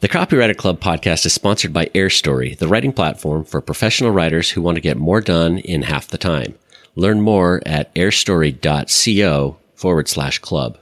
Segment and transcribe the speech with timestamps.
[0.00, 4.62] The Copywriter Club podcast is sponsored by AirStory, the writing platform for professional writers who
[4.62, 6.54] want to get more done in half the time.
[6.94, 10.78] Learn more at airstory.co forward slash club.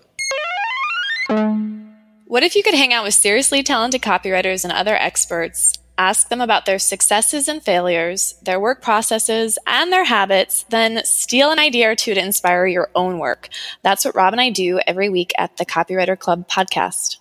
[2.26, 6.40] What if you could hang out with seriously talented copywriters and other experts, ask them
[6.40, 11.90] about their successes and failures, their work processes, and their habits, then steal an idea
[11.90, 13.48] or two to inspire your own work?
[13.82, 17.16] That's what Rob and I do every week at the Copywriter Club podcast.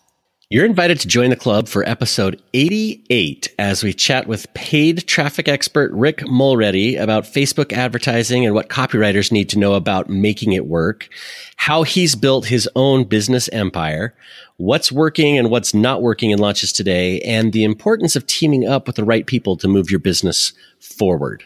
[0.49, 5.49] You're invited to join the club for episode 88 as we chat with paid traffic
[5.49, 10.65] expert Rick Mulready about Facebook advertising and what copywriters need to know about making it
[10.65, 11.09] work,
[11.57, 14.15] how he's built his own business empire,
[14.55, 18.87] what's working and what's not working in launches today, and the importance of teaming up
[18.87, 21.43] with the right people to move your business forward.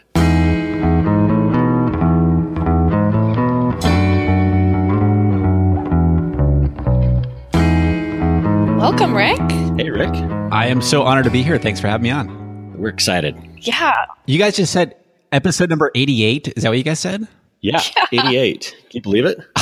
[8.82, 9.38] Welcome, Rick.
[9.78, 10.12] Hey, Rick.
[10.50, 11.56] I am so honored to be here.
[11.56, 12.76] Thanks for having me on.
[12.76, 13.36] We're excited.
[13.58, 14.06] Yeah.
[14.26, 14.96] You guys just said
[15.30, 16.54] episode number 88.
[16.56, 17.28] Is that what you guys said?
[17.60, 17.80] Yeah,
[18.12, 18.74] 88.
[18.76, 19.38] Can you believe it?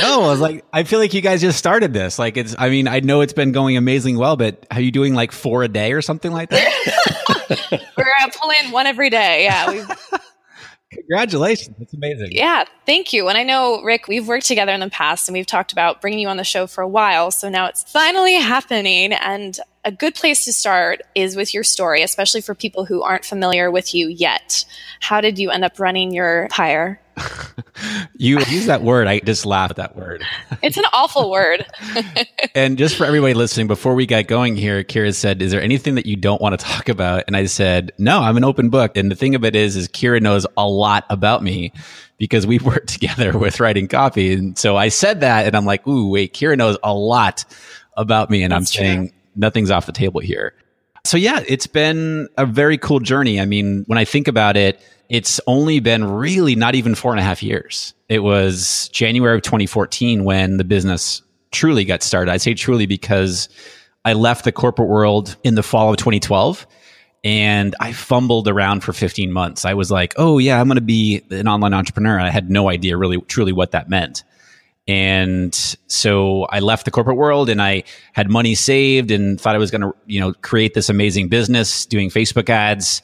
[0.00, 2.18] no, I was like, I feel like you guys just started this.
[2.18, 5.12] Like, it's, I mean, I know it's been going amazingly well, but are you doing
[5.12, 7.82] like four a day or something like that?
[7.98, 9.44] We're uh, pulling one every day.
[9.44, 9.70] Yeah.
[9.70, 9.90] We've,
[10.94, 11.76] Congratulations.
[11.78, 12.32] That's amazing.
[12.32, 12.64] yeah.
[12.86, 13.28] Thank you.
[13.28, 16.20] And I know, Rick, we've worked together in the past and we've talked about bringing
[16.20, 17.30] you on the show for a while.
[17.30, 19.12] So now it's finally happening.
[19.12, 23.24] And a good place to start is with your story, especially for people who aren't
[23.24, 24.64] familiar with you yet.
[25.00, 27.00] How did you end up running your pyre?
[28.16, 29.08] You use that word.
[29.08, 30.24] I just laugh at that word.
[30.62, 31.66] It's an awful word.
[32.54, 35.96] And just for everybody listening, before we got going here, Kira said, "Is there anything
[35.96, 38.96] that you don't want to talk about?" And I said, "No, I'm an open book."
[38.96, 41.72] And the thing of it is, is Kira knows a lot about me
[42.16, 44.34] because we've worked together with writing copy.
[44.34, 47.44] And so I said that, and I'm like, "Ooh, wait, Kira knows a lot
[47.96, 48.84] about me," and I'm true.
[48.84, 50.54] saying nothing's off the table here.
[51.04, 53.40] So yeah, it's been a very cool journey.
[53.40, 57.20] I mean, when I think about it, it's only been really not even four and
[57.20, 57.92] a half years.
[58.08, 61.22] It was January of 2014 when the business
[61.52, 62.30] truly got started.
[62.32, 63.48] I say truly because
[64.04, 66.66] I left the corporate world in the fall of 2012
[67.22, 69.64] and I fumbled around for 15 months.
[69.64, 72.20] I was like, oh yeah, I'm going to be an online entrepreneur.
[72.20, 74.24] I had no idea really truly what that meant.
[74.86, 75.54] And
[75.86, 79.70] so I left the corporate world and I had money saved and thought I was
[79.70, 83.02] going to, you know, create this amazing business doing Facebook ads.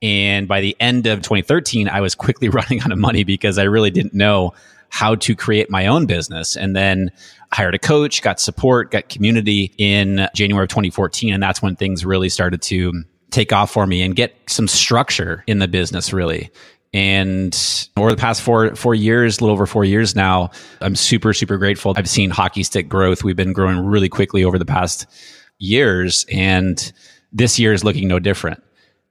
[0.00, 3.64] And by the end of 2013, I was quickly running out of money because I
[3.64, 4.54] really didn't know
[4.88, 6.56] how to create my own business.
[6.56, 7.10] And then
[7.52, 11.34] hired a coach, got support, got community in January of 2014.
[11.34, 15.44] And that's when things really started to take off for me and get some structure
[15.46, 16.50] in the business, really.
[16.92, 17.56] And
[17.96, 21.56] over the past four four years, a little over four years now, I'm super super
[21.56, 21.94] grateful.
[21.96, 23.22] I've seen hockey stick growth.
[23.22, 25.06] We've been growing really quickly over the past
[25.58, 26.92] years, and
[27.32, 28.62] this year is looking no different.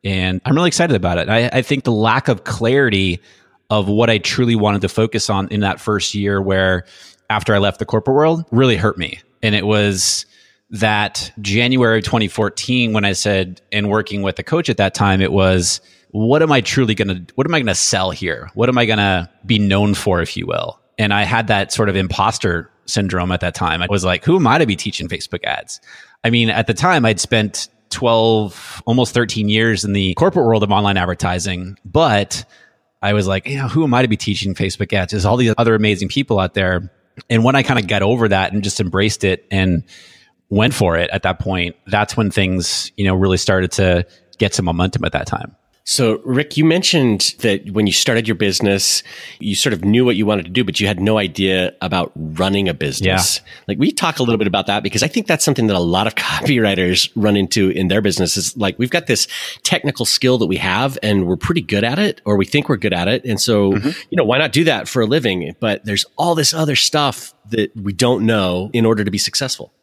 [0.03, 1.29] And I'm really excited about it.
[1.29, 3.21] I, I think the lack of clarity
[3.69, 6.85] of what I truly wanted to focus on in that first year, where
[7.29, 9.19] after I left the corporate world, really hurt me.
[9.43, 10.25] And it was
[10.71, 15.21] that January of 2014 when I said, and working with a coach at that time,
[15.21, 15.81] it was,
[16.11, 18.49] what am I truly going to, what am I going to sell here?
[18.53, 20.79] What am I going to be known for, if you will?
[20.97, 23.81] And I had that sort of imposter syndrome at that time.
[23.81, 25.79] I was like, who am I to be teaching Facebook ads?
[26.23, 30.63] I mean, at the time I'd spent 12, almost 13 years in the corporate world
[30.63, 32.45] of online advertising, but
[33.01, 35.11] I was like, who am I to be teaching Facebook ads?
[35.11, 36.91] There's all these other amazing people out there.
[37.29, 39.83] And when I kind of got over that and just embraced it and
[40.49, 44.05] went for it at that point, that's when things, you know, really started to
[44.37, 45.55] get some momentum at that time.
[45.89, 49.01] So, Rick, you mentioned that when you started your business,
[49.39, 52.11] you sort of knew what you wanted to do, but you had no idea about
[52.15, 53.37] running a business.
[53.37, 53.51] Yeah.
[53.67, 55.79] Like, we talk a little bit about that because I think that's something that a
[55.79, 59.27] lot of copywriters run into in their business is like, we've got this
[59.63, 62.77] technical skill that we have and we're pretty good at it, or we think we're
[62.77, 63.25] good at it.
[63.25, 63.89] And so, mm-hmm.
[64.11, 65.55] you know, why not do that for a living?
[65.59, 69.73] But there's all this other stuff that we don't know in order to be successful.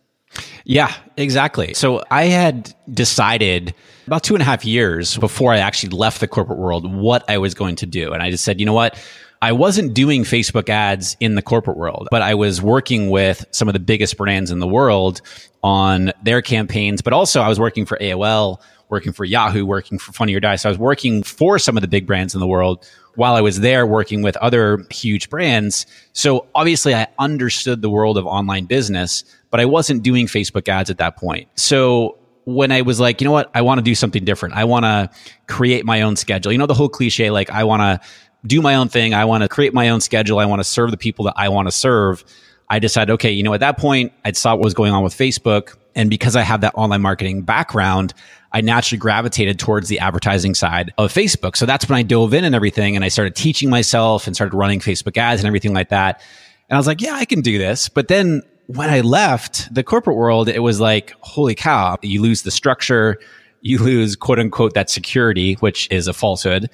[0.64, 1.74] Yeah, exactly.
[1.74, 3.74] So I had decided
[4.06, 7.38] about two and a half years before I actually left the corporate world what I
[7.38, 8.12] was going to do.
[8.12, 8.98] And I just said, you know what?
[9.42, 13.68] I wasn't doing Facebook ads in the corporate world, but I was working with some
[13.68, 15.20] of the biggest brands in the world
[15.62, 20.12] on their campaigns, but also I was working for AOL, working for Yahoo, working for
[20.12, 20.56] Funny or Die.
[20.56, 22.86] So I was working for some of the big brands in the world
[23.16, 25.86] while I was there working with other huge brands.
[26.12, 30.90] So obviously I understood the world of online business, but I wasn't doing Facebook ads
[30.90, 31.48] at that point.
[31.56, 34.54] So when I was like, you know what, I want to do something different.
[34.54, 35.10] I want to
[35.48, 36.52] create my own schedule.
[36.52, 38.08] You know, the whole cliche, like I want to
[38.46, 39.14] do my own thing.
[39.14, 40.38] I want to create my own schedule.
[40.38, 42.24] I want to serve the people that I want to serve.
[42.68, 45.14] I decided, okay, you know, at that point, I saw what was going on with
[45.14, 48.14] Facebook And because I have that online marketing background,
[48.52, 51.56] I naturally gravitated towards the advertising side of Facebook.
[51.56, 54.54] So that's when I dove in and everything and I started teaching myself and started
[54.54, 56.22] running Facebook ads and everything like that.
[56.68, 57.88] And I was like, yeah, I can do this.
[57.88, 62.42] But then when I left the corporate world, it was like, holy cow, you lose
[62.42, 63.18] the structure,
[63.62, 66.68] you lose quote unquote that security, which is a falsehood.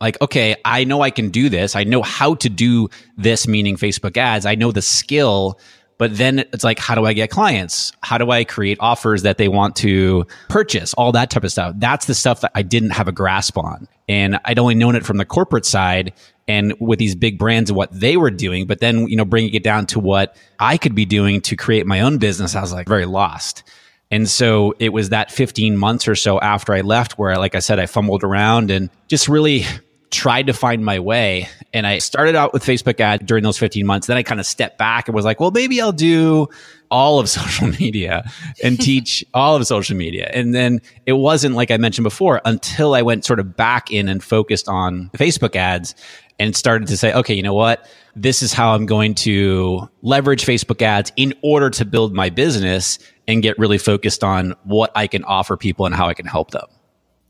[0.00, 1.74] Like, okay, I know I can do this.
[1.74, 4.44] I know how to do this, meaning Facebook ads.
[4.44, 5.58] I know the skill
[5.98, 7.92] but then it's like, how do I get clients?
[8.02, 10.92] How do I create offers that they want to purchase?
[10.94, 11.74] All that type of stuff.
[11.78, 13.88] That's the stuff that I didn't have a grasp on.
[14.08, 16.12] And I'd only known it from the corporate side
[16.46, 18.66] and with these big brands and what they were doing.
[18.66, 21.86] But then, you know, bringing it down to what I could be doing to create
[21.86, 23.64] my own business, I was like very lost.
[24.10, 27.58] And so it was that 15 months or so after I left where, like I
[27.58, 29.64] said, I fumbled around and just really
[30.10, 31.48] tried to find my way.
[31.72, 34.06] And I started out with Facebook ad during those 15 months.
[34.06, 36.48] Then I kind of stepped back and was like, well, maybe I'll do
[36.90, 38.30] all of social media
[38.62, 40.30] and teach all of social media.
[40.32, 44.08] And then it wasn't like I mentioned before until I went sort of back in
[44.08, 45.94] and focused on Facebook ads
[46.38, 47.88] and started to say, okay, you know what?
[48.14, 52.98] This is how I'm going to leverage Facebook ads in order to build my business
[53.26, 56.50] and get really focused on what I can offer people and how I can help
[56.50, 56.66] them.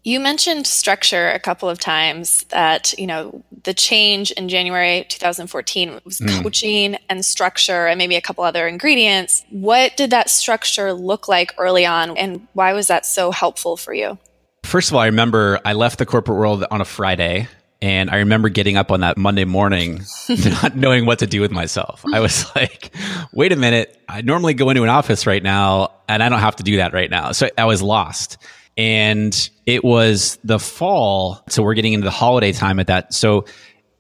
[0.07, 6.01] You mentioned structure a couple of times that, you know, the change in January 2014
[6.05, 6.43] was mm.
[6.45, 9.45] coaching and structure and maybe a couple other ingredients.
[9.51, 13.93] What did that structure look like early on and why was that so helpful for
[13.93, 14.17] you?
[14.63, 17.49] First of all, I remember I left the corporate world on a Friday
[17.83, 21.51] and I remember getting up on that Monday morning, not knowing what to do with
[21.51, 22.05] myself.
[22.15, 22.95] I was like,
[23.33, 24.01] wait a minute.
[24.09, 26.93] I normally go into an office right now and I don't have to do that
[26.93, 27.33] right now.
[27.33, 28.39] So I was lost
[28.77, 31.43] and it was the fall.
[31.49, 33.15] So we're getting into the holiday time at that.
[33.15, 33.47] So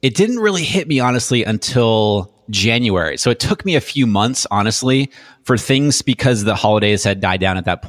[0.02, 3.16] it didn't really hit me honestly until January.
[3.16, 5.10] So it took me a few months, honestly,
[5.44, 7.84] for things because the holidays had died down at that.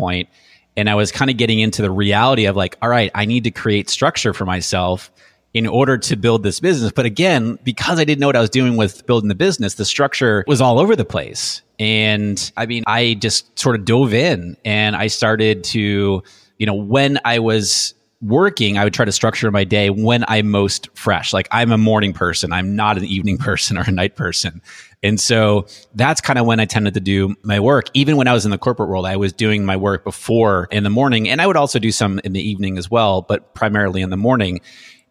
[0.75, 3.43] And I was kind of getting into the reality of like, all right, I need
[3.45, 5.11] to create structure for myself
[5.53, 6.91] in order to build this business.
[6.91, 9.85] But again, because I didn't know what I was doing with building the business, the
[9.85, 11.63] structure was all over the place.
[11.79, 16.23] And I mean, I just sort of dove in and I started to
[16.57, 20.49] you know, when I was working, I would try to structure my day when I'm
[20.49, 21.33] most fresh.
[21.33, 22.51] Like I'm a morning person.
[22.51, 24.61] I'm not an evening person or a night person.
[25.03, 27.89] And so that's kind of when I tended to do my work.
[27.93, 30.83] Even when I was in the corporate world, I was doing my work before in
[30.83, 34.01] the morning and I would also do some in the evening as well, but primarily
[34.01, 34.61] in the morning.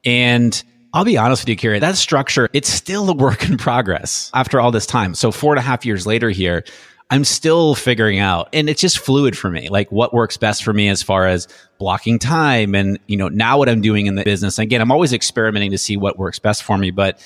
[0.05, 0.61] And
[0.93, 4.61] I'll be honest with you, Kira, that structure, it's still a work in progress after
[4.61, 5.15] all this time.
[5.15, 6.65] So four and a half years later here,
[7.09, 10.73] I'm still figuring out and it's just fluid for me, like what works best for
[10.73, 11.47] me as far as
[11.79, 14.59] blocking time and, you know, now what I'm doing in the business.
[14.59, 17.25] Again, I'm always experimenting to see what works best for me, but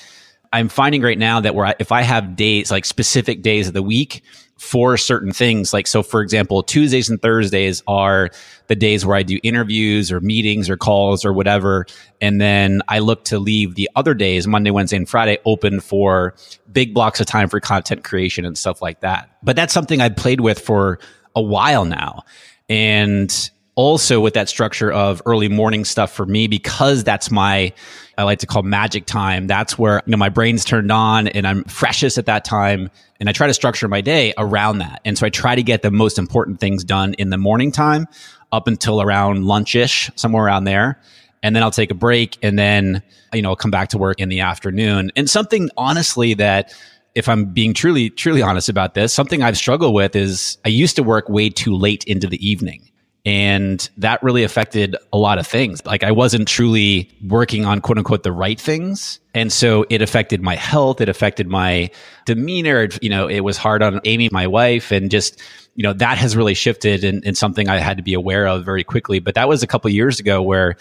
[0.53, 3.73] I'm finding right now that where I, if I have days, like specific days of
[3.73, 4.23] the week
[4.61, 5.73] for certain things.
[5.73, 8.29] Like, so for example, Tuesdays and Thursdays are
[8.67, 11.87] the days where I do interviews or meetings or calls or whatever.
[12.21, 16.35] And then I look to leave the other days, Monday, Wednesday, and Friday, open for
[16.71, 19.35] big blocks of time for content creation and stuff like that.
[19.41, 20.99] But that's something I've played with for
[21.35, 22.21] a while now.
[22.69, 23.51] And
[23.81, 27.73] also with that structure of early morning stuff for me because that's my
[28.15, 29.47] I like to call magic time.
[29.47, 33.27] That's where you know my brain's turned on and I'm freshest at that time and
[33.27, 35.01] I try to structure my day around that.
[35.03, 38.07] And so I try to get the most important things done in the morning time
[38.51, 41.01] up until around lunchish, somewhere around there.
[41.41, 43.01] And then I'll take a break and then
[43.33, 45.11] you know I'll come back to work in the afternoon.
[45.15, 46.71] And something honestly that
[47.15, 50.97] if I'm being truly truly honest about this, something I've struggled with is I used
[50.97, 52.90] to work way too late into the evening.
[53.23, 55.85] And that really affected a lot of things.
[55.85, 59.19] Like I wasn't truly working on quote unquote the right things.
[59.35, 61.01] And so it affected my health.
[61.01, 61.91] It affected my
[62.25, 62.89] demeanor.
[63.01, 65.39] You know, it was hard on Amy, my wife, and just,
[65.75, 68.65] you know, that has really shifted and, and something I had to be aware of
[68.65, 69.19] very quickly.
[69.19, 70.75] But that was a couple years ago where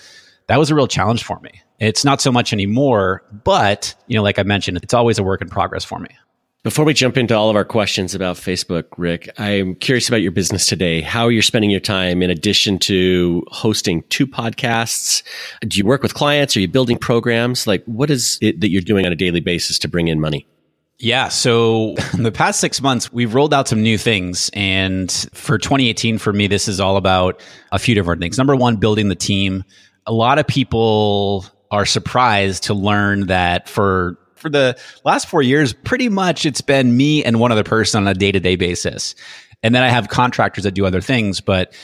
[0.46, 1.62] that was a real challenge for me.
[1.78, 5.42] It's not so much anymore, but, you know, like I mentioned, it's always a work
[5.42, 6.10] in progress for me.
[6.62, 10.30] Before we jump into all of our questions about Facebook, Rick, I'm curious about your
[10.30, 15.22] business today, how you're spending your time in addition to hosting two podcasts.
[15.62, 16.54] Do you work with clients?
[16.58, 17.66] Are you building programs?
[17.66, 20.46] Like, what is it that you're doing on a daily basis to bring in money?
[20.98, 21.28] Yeah.
[21.28, 24.50] So in the past six months, we've rolled out some new things.
[24.52, 28.36] And for 2018, for me, this is all about a few different things.
[28.36, 29.64] Number one, building the team.
[30.04, 35.72] A lot of people are surprised to learn that for for the last four years,
[35.72, 39.14] pretty much it's been me and one other person on a day to day basis.
[39.62, 41.74] And then I have contractors that do other things, but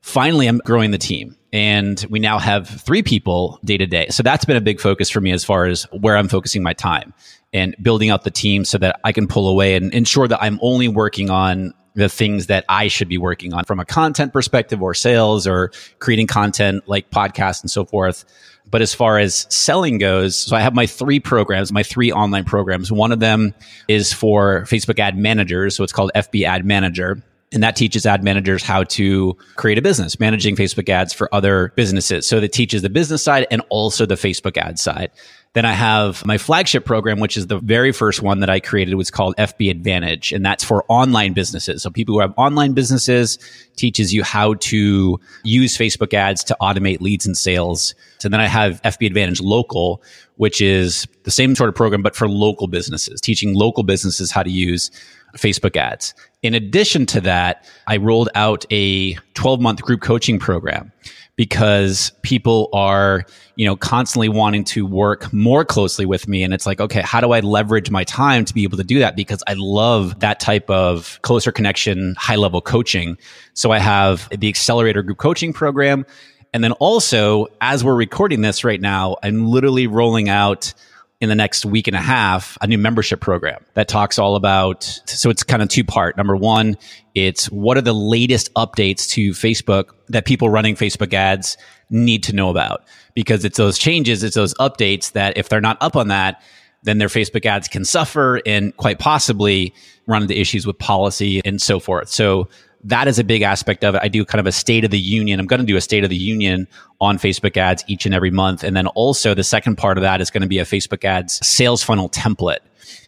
[0.00, 1.36] finally I'm growing the team.
[1.52, 4.06] and we now have three people day to day.
[4.08, 6.72] So that's been a big focus for me as far as where I'm focusing my
[6.72, 7.12] time
[7.52, 10.58] and building out the team so that I can pull away and ensure that I'm
[10.62, 14.80] only working on the things that I should be working on from a content perspective
[14.80, 18.24] or sales or creating content like podcasts and so forth.
[18.72, 22.44] But as far as selling goes, so I have my three programs, my three online
[22.44, 22.90] programs.
[22.90, 23.54] One of them
[23.86, 25.76] is for Facebook ad managers.
[25.76, 27.22] So it's called FB Ad Manager.
[27.52, 31.70] And that teaches ad managers how to create a business, managing Facebook ads for other
[31.76, 32.26] businesses.
[32.26, 35.10] So that teaches the business side and also the Facebook ad side.
[35.54, 38.94] Then I have my flagship program, which is the very first one that I created
[38.94, 40.32] was called FB Advantage.
[40.32, 41.82] And that's for online businesses.
[41.82, 43.38] So people who have online businesses
[43.76, 47.94] teaches you how to use Facebook ads to automate leads and sales.
[48.18, 50.02] So then I have FB Advantage Local,
[50.36, 54.42] which is the same sort of program, but for local businesses, teaching local businesses how
[54.42, 54.90] to use
[55.36, 56.14] Facebook ads.
[56.42, 60.92] In addition to that, I rolled out a 12 month group coaching program
[61.36, 63.24] because people are,
[63.56, 66.42] you know, constantly wanting to work more closely with me.
[66.42, 68.98] And it's like, okay, how do I leverage my time to be able to do
[68.98, 69.16] that?
[69.16, 73.16] Because I love that type of closer connection, high level coaching.
[73.54, 76.04] So I have the accelerator group coaching program.
[76.52, 80.74] And then also, as we're recording this right now, I'm literally rolling out
[81.22, 84.82] in the next week and a half a new membership program that talks all about
[85.06, 86.76] so it's kind of two part number one
[87.14, 91.56] it's what are the latest updates to facebook that people running facebook ads
[91.92, 92.84] need to know about?
[93.14, 96.42] Because it's those changes it's those updates that if they're not up on that
[96.82, 99.72] then their facebook ads can suffer and quite possibly
[100.08, 102.08] run into issues with policy and so forth.
[102.08, 102.48] So
[102.84, 104.00] that is a big aspect of it.
[104.02, 105.38] I do kind of a state of the union.
[105.38, 106.66] I'm going to do a state of the union
[107.00, 108.64] on Facebook ads each and every month.
[108.64, 111.44] And then also the second part of that is going to be a Facebook ads
[111.46, 112.58] sales funnel template.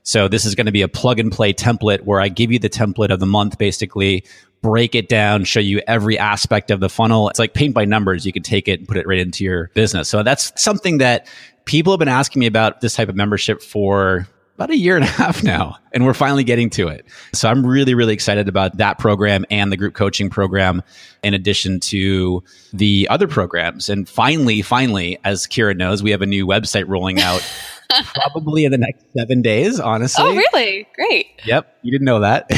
[0.02, 2.58] So this is going to be a plug and play template where I give you
[2.58, 4.24] the template of the month, basically
[4.62, 7.28] break it down, show you every aspect of the funnel.
[7.28, 8.24] It's like paint by numbers.
[8.24, 10.08] You can take it and put it right into your business.
[10.08, 11.26] So that's something that
[11.64, 15.04] people have been asking me about this type of membership for about a year and
[15.04, 17.06] a half now, and we're finally getting to it.
[17.32, 20.82] So I'm really, really excited about that program and the group coaching program,
[21.22, 22.42] in addition to
[22.72, 23.88] the other programs.
[23.88, 27.42] And finally, finally, as Kira knows, we have a new website rolling out.
[28.14, 30.24] probably in the next seven days, honestly.
[30.24, 30.88] Oh, really?
[30.94, 31.26] Great.
[31.44, 31.78] Yep.
[31.82, 32.48] You didn't know that.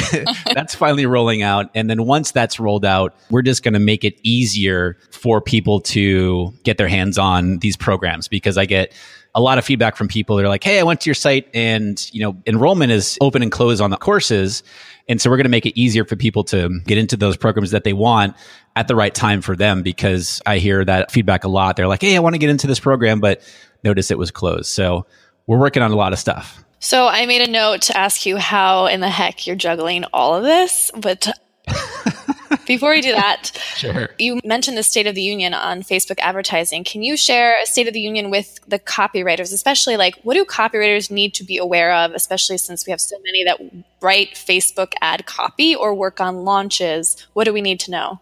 [0.54, 1.70] that's finally rolling out.
[1.74, 5.80] And then once that's rolled out, we're just going to make it easier for people
[5.80, 8.92] to get their hands on these programs because I get
[9.36, 10.36] a lot of feedback from people.
[10.36, 13.52] They're like, "Hey, I went to your site, and you know, enrollment is open and
[13.52, 14.64] closed on the courses."
[15.08, 17.70] And so we're going to make it easier for people to get into those programs
[17.70, 18.34] that they want
[18.74, 21.76] at the right time for them because I hear that feedback a lot.
[21.76, 23.40] They're like, Hey, I want to get into this program, but
[23.84, 24.66] notice it was closed.
[24.66, 25.06] So
[25.46, 26.62] we're working on a lot of stuff.
[26.78, 30.34] So I made a note to ask you how in the heck you're juggling all
[30.34, 31.28] of this, but
[32.66, 34.10] before we do that, sure.
[34.18, 36.84] you mentioned the State of the Union on Facebook advertising.
[36.84, 40.44] Can you share a State of the Union with the copywriters, especially like what do
[40.44, 43.60] copywriters need to be aware of, especially since we have so many that
[44.00, 47.16] write Facebook ad copy or work on launches?
[47.32, 48.20] What do we need to know?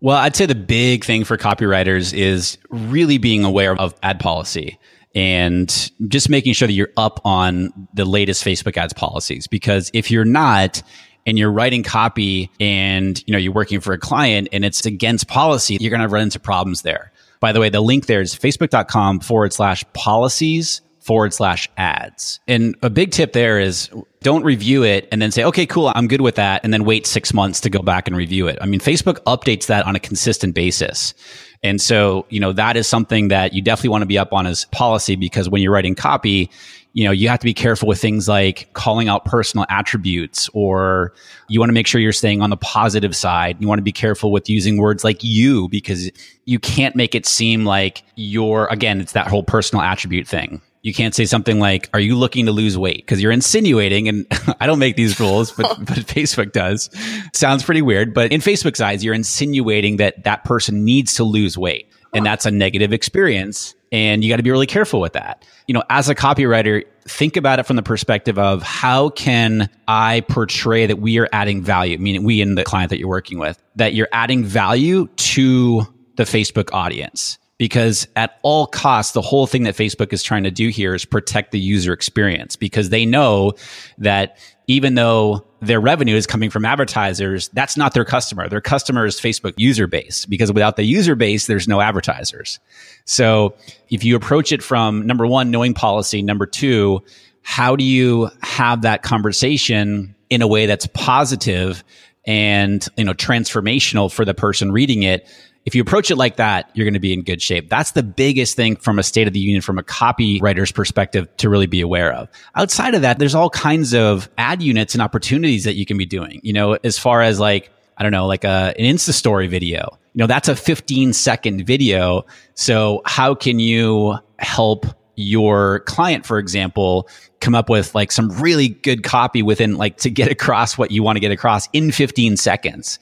[0.00, 4.78] Well, I'd say the big thing for copywriters is really being aware of ad policy
[5.14, 9.48] and just making sure that you're up on the latest Facebook ads policies.
[9.48, 10.82] Because if you're not,
[11.28, 15.28] and you're writing copy and you know you're working for a client and it's against
[15.28, 17.12] policy, you're going to run into problems there.
[17.38, 22.40] By the way, the link there is facebook.com forward slash policies forward slash ads.
[22.48, 26.08] And a big tip there is don't review it and then say, okay, cool, I'm
[26.08, 26.64] good with that.
[26.64, 28.58] And then wait six months to go back and review it.
[28.60, 31.14] I mean, Facebook updates that on a consistent basis.
[31.62, 34.46] And so, you know, that is something that you definitely want to be up on
[34.46, 36.50] as policy because when you're writing copy,
[36.98, 41.12] you know, you have to be careful with things like calling out personal attributes or
[41.46, 43.56] you want to make sure you're staying on the positive side.
[43.60, 46.10] You want to be careful with using words like you because
[46.44, 50.60] you can't make it seem like you're, again, it's that whole personal attribute thing.
[50.82, 52.96] You can't say something like, Are you looking to lose weight?
[52.96, 54.26] Because you're insinuating, and
[54.60, 56.90] I don't make these rules, but, but Facebook does.
[57.32, 58.12] Sounds pretty weird.
[58.12, 61.92] But in Facebook's eyes, you're insinuating that that person needs to lose weight.
[62.12, 63.76] And that's a negative experience.
[63.90, 65.46] And you got to be really careful with that.
[65.66, 70.20] You know, as a copywriter, think about it from the perspective of how can I
[70.28, 73.62] portray that we are adding value, meaning we and the client that you're working with,
[73.76, 77.38] that you're adding value to the Facebook audience.
[77.56, 81.04] Because at all costs, the whole thing that Facebook is trying to do here is
[81.04, 83.54] protect the user experience because they know
[83.96, 84.36] that
[84.68, 88.48] even though their revenue is coming from advertisers, that's not their customer.
[88.48, 92.60] Their customer is Facebook user base because without the user base, there's no advertisers.
[93.04, 93.54] So
[93.90, 97.02] if you approach it from number one, knowing policy, number two,
[97.42, 101.82] how do you have that conversation in a way that's positive
[102.24, 105.26] and, you know, transformational for the person reading it?
[105.68, 107.68] If you approach it like that, you're going to be in good shape.
[107.68, 111.50] That's the biggest thing from a state of the union, from a copywriter's perspective to
[111.50, 112.30] really be aware of.
[112.54, 116.06] Outside of that, there's all kinds of ad units and opportunities that you can be
[116.06, 119.46] doing, you know, as far as like, I don't know, like a, an Insta story
[119.46, 119.98] video.
[120.14, 122.24] You know, that's a 15 second video.
[122.54, 127.10] So how can you help your client, for example,
[127.42, 131.02] come up with like some really good copy within like to get across what you
[131.02, 132.98] want to get across in 15 seconds?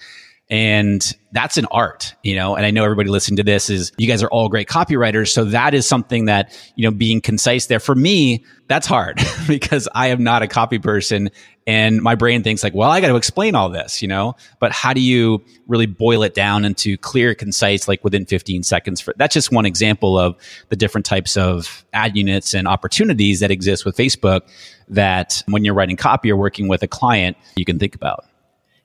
[0.48, 4.06] And that's an art, you know, and I know everybody listening to this is you
[4.06, 5.28] guys are all great copywriters.
[5.28, 9.88] So that is something that, you know, being concise there for me, that's hard because
[9.92, 11.30] I am not a copy person
[11.66, 14.70] and my brain thinks like, well, I got to explain all this, you know, but
[14.70, 19.14] how do you really boil it down into clear, concise, like within 15 seconds for
[19.16, 20.36] that's just one example of
[20.68, 24.42] the different types of ad units and opportunities that exist with Facebook
[24.88, 28.24] that when you're writing copy or working with a client, you can think about.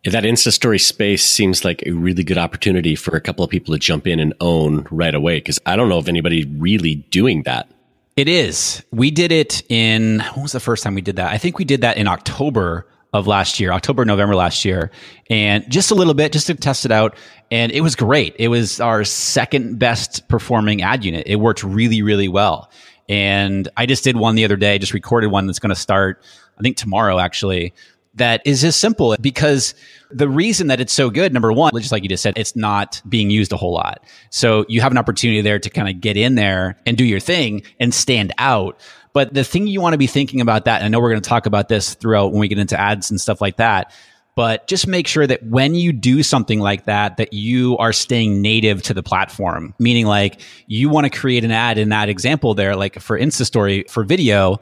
[0.03, 3.75] That Insta story space seems like a really good opportunity for a couple of people
[3.75, 7.43] to jump in and own right away because I don't know if anybody really doing
[7.43, 7.69] that.
[8.17, 8.83] It is.
[8.91, 11.31] We did it in, when was the first time we did that?
[11.31, 14.89] I think we did that in October of last year, October, November last year,
[15.29, 17.15] and just a little bit just to test it out.
[17.51, 18.35] And it was great.
[18.39, 21.27] It was our second best performing ad unit.
[21.27, 22.71] It worked really, really well.
[23.07, 26.23] And I just did one the other day, just recorded one that's going to start,
[26.57, 27.73] I think tomorrow actually,
[28.15, 29.73] that is as simple because
[30.09, 33.01] the reason that it's so good, number one, just like you just said, it's not
[33.07, 34.03] being used a whole lot.
[34.29, 37.21] So you have an opportunity there to kind of get in there and do your
[37.21, 38.79] thing and stand out.
[39.13, 41.29] But the thing you want to be thinking about that, I know we're going to
[41.29, 43.93] talk about this throughout when we get into ads and stuff like that,
[44.35, 48.41] but just make sure that when you do something like that, that you are staying
[48.41, 52.53] native to the platform, meaning like you want to create an ad in that example
[52.53, 54.59] there, like for Insta story for video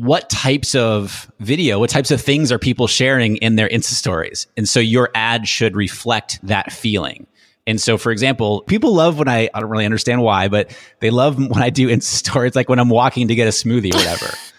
[0.00, 4.46] what types of video, what types of things are people sharing in their Insta stories?
[4.56, 7.26] And so your ad should reflect that feeling.
[7.66, 11.10] And so, for example, people love when I, I don't really understand why, but they
[11.10, 13.98] love when I do Insta stories, like when I'm walking to get a smoothie or
[13.98, 14.34] whatever.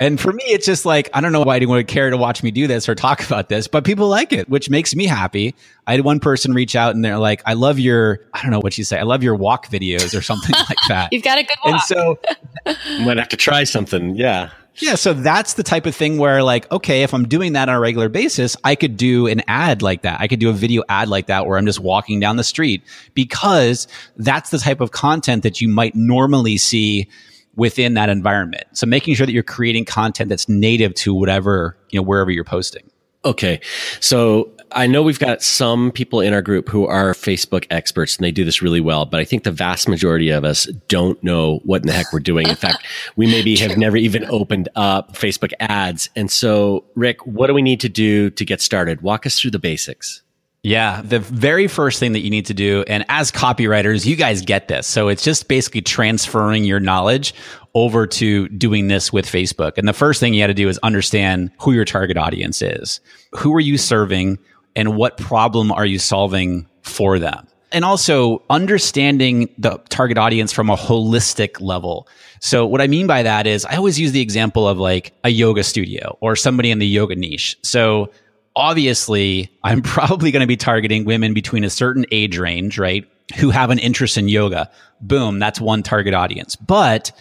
[0.00, 2.42] And for me, it's just like, I don't know why anyone would care to watch
[2.42, 5.54] me do this or talk about this, but people like it, which makes me happy.
[5.86, 8.60] I had one person reach out and they're like, I love your, I don't know
[8.60, 11.12] what you say, I love your walk videos or something like that.
[11.12, 11.74] You've got a good walk.
[11.74, 12.18] And so,
[13.04, 14.16] might have to try something.
[14.16, 14.50] Yeah.
[14.76, 17.74] Yeah, so that's the type of thing where like, okay, if I'm doing that on
[17.74, 20.20] a regular basis, I could do an ad like that.
[20.20, 22.82] I could do a video ad like that where I'm just walking down the street
[23.12, 27.08] because that's the type of content that you might normally see
[27.60, 28.64] within that environment.
[28.72, 32.42] So making sure that you're creating content that's native to whatever, you know, wherever you're
[32.42, 32.90] posting.
[33.22, 33.60] Okay.
[34.00, 38.24] So I know we've got some people in our group who are Facebook experts and
[38.24, 41.60] they do this really well, but I think the vast majority of us don't know
[41.64, 42.48] what in the heck we're doing.
[42.48, 46.08] In fact, we maybe have never even opened up Facebook ads.
[46.16, 49.02] And so, Rick, what do we need to do to get started?
[49.02, 50.22] Walk us through the basics.
[50.62, 54.42] Yeah, the very first thing that you need to do, and as copywriters, you guys
[54.42, 54.86] get this.
[54.86, 57.34] So it's just basically transferring your knowledge
[57.74, 59.78] over to doing this with Facebook.
[59.78, 63.00] And the first thing you got to do is understand who your target audience is.
[63.32, 64.38] Who are you serving
[64.76, 67.46] and what problem are you solving for them?
[67.72, 72.06] And also understanding the target audience from a holistic level.
[72.40, 75.30] So what I mean by that is I always use the example of like a
[75.30, 77.56] yoga studio or somebody in the yoga niche.
[77.62, 78.10] So
[78.60, 83.04] obviously I'm probably going to be targeting women between a certain age range, right?
[83.38, 84.70] Who have an interest in yoga.
[85.00, 86.56] Boom, that's one target audience.
[86.56, 87.12] But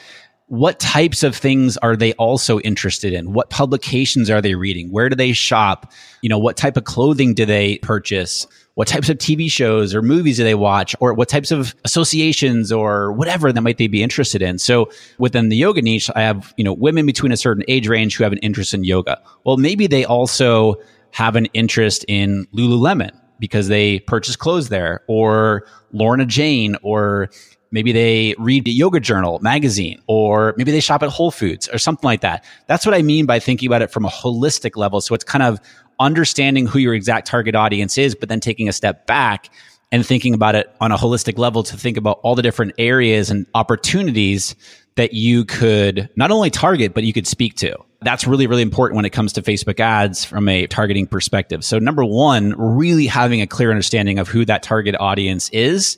[0.47, 3.33] what types of things are they also interested in?
[3.33, 4.91] What publications are they reading?
[4.91, 5.91] Where do they shop?
[6.21, 8.47] You know, what type of clothing do they purchase?
[8.73, 10.95] What types of TV shows or movies do they watch?
[10.99, 14.57] Or what types of associations or whatever that might they be interested in?
[14.57, 18.17] So within the yoga niche, I have, you know, women between a certain age range
[18.17, 19.21] who have an interest in yoga.
[19.43, 25.65] Well, maybe they also have an interest in Lululemon because they purchase clothes there or
[25.91, 27.29] Lorna Jane or
[27.71, 31.77] maybe they read the yoga journal magazine or maybe they shop at Whole Foods or
[31.77, 32.43] something like that.
[32.67, 35.01] That's what I mean by thinking about it from a holistic level.
[35.01, 35.59] So it's kind of
[35.99, 39.49] understanding who your exact target audience is, but then taking a step back
[39.91, 43.29] and thinking about it on a holistic level to think about all the different areas
[43.29, 44.55] and opportunities
[44.99, 47.73] that you could not only target, but you could speak to.
[48.01, 51.63] That's really, really important when it comes to Facebook ads from a targeting perspective.
[51.63, 55.97] So number one, really having a clear understanding of who that target audience is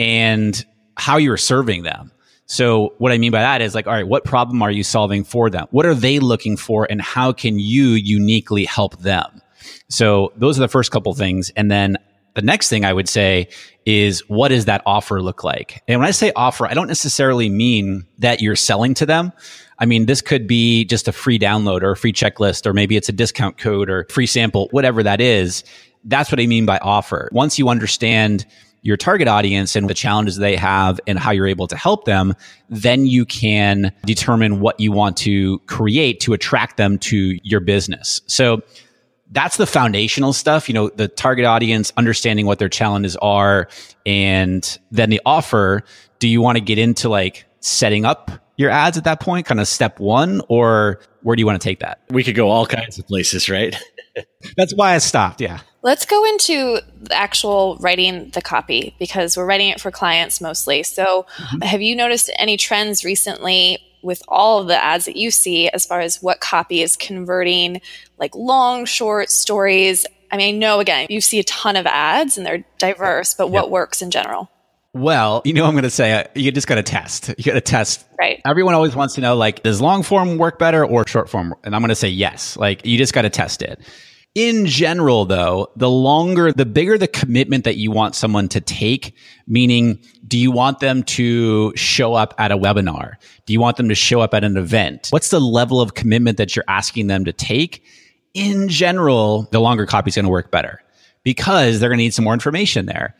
[0.00, 0.64] and
[0.96, 2.10] how you're serving them.
[2.46, 5.22] So what I mean by that is like, all right, what problem are you solving
[5.22, 5.68] for them?
[5.70, 9.42] What are they looking for and how can you uniquely help them?
[9.88, 11.50] So those are the first couple things.
[11.50, 11.98] And then
[12.34, 13.48] the next thing I would say
[13.86, 15.82] is what does that offer look like?
[15.88, 19.32] And when I say offer, I don't necessarily mean that you're selling to them.
[19.78, 22.96] I mean, this could be just a free download or a free checklist, or maybe
[22.96, 25.64] it's a discount code or free sample, whatever that is.
[26.04, 27.28] That's what I mean by offer.
[27.32, 28.46] Once you understand
[28.82, 32.34] your target audience and the challenges they have and how you're able to help them,
[32.68, 38.20] then you can determine what you want to create to attract them to your business.
[38.26, 38.62] So
[39.34, 43.68] that's the foundational stuff, you know, the target audience, understanding what their challenges are,
[44.06, 45.82] and then the offer.
[46.20, 49.58] Do you want to get into like setting up your ads at that point, kind
[49.58, 52.00] of step one, or where do you want to take that?
[52.10, 53.76] We could go all kinds of places, right?
[54.56, 55.40] That's why I stopped.
[55.40, 55.58] Yeah.
[55.82, 60.84] Let's go into the actual writing the copy because we're writing it for clients mostly.
[60.84, 61.62] So, mm-hmm.
[61.62, 65.86] have you noticed any trends recently with all of the ads that you see as
[65.86, 67.80] far as what copy is converting,
[68.18, 70.06] like long, short stories?
[70.30, 73.48] I mean, I know again, you see a ton of ads and they're diverse, but
[73.48, 74.50] what works in general?
[74.94, 77.34] Well, you know, I'm going to say uh, you just got to test.
[77.38, 78.06] You got to test.
[78.16, 78.40] Right.
[78.46, 81.54] Everyone always wants to know, like, does long form work better or short form?
[81.64, 82.56] And I'm going to say yes.
[82.56, 83.80] Like, you just got to test it.
[84.34, 89.14] In general, though, the longer, the bigger the commitment that you want someone to take,
[89.46, 93.14] meaning, do you want them to show up at a webinar?
[93.46, 95.08] Do you want them to show up at an event?
[95.10, 97.84] What's the level of commitment that you're asking them to take?
[98.34, 100.82] In general, the longer copy is going to work better
[101.22, 103.14] because they're going to need some more information there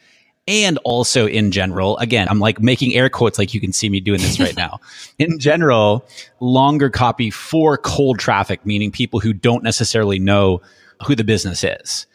[0.47, 4.01] and also in general, again, I'm like making air quotes like you can see me
[4.01, 4.79] doing this right now.
[5.19, 6.07] In general,
[6.41, 10.61] longer copy for cold traffic, meaning people who don't necessarily know
[11.07, 12.07] who the business is.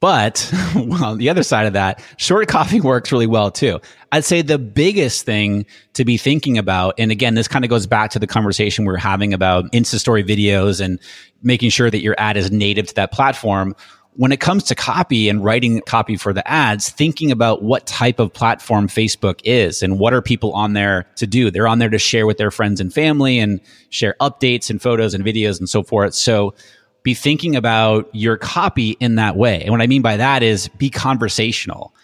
[0.00, 3.80] But well, the other side of that, short copy works really well too.
[4.12, 7.86] I'd say the biggest thing to be thinking about, and again, this kind of goes
[7.86, 10.98] back to the conversation we are having about Insta story videos and
[11.42, 13.74] making sure that your ad is native to that platform
[14.18, 18.18] when it comes to copy and writing copy for the ads, thinking about what type
[18.18, 21.52] of platform Facebook is and what are people on there to do.
[21.52, 25.14] They're on there to share with their friends and family and share updates and photos
[25.14, 26.14] and videos and so forth.
[26.14, 26.54] So
[27.08, 29.62] be thinking about your copy in that way.
[29.62, 31.94] And what I mean by that is be conversational.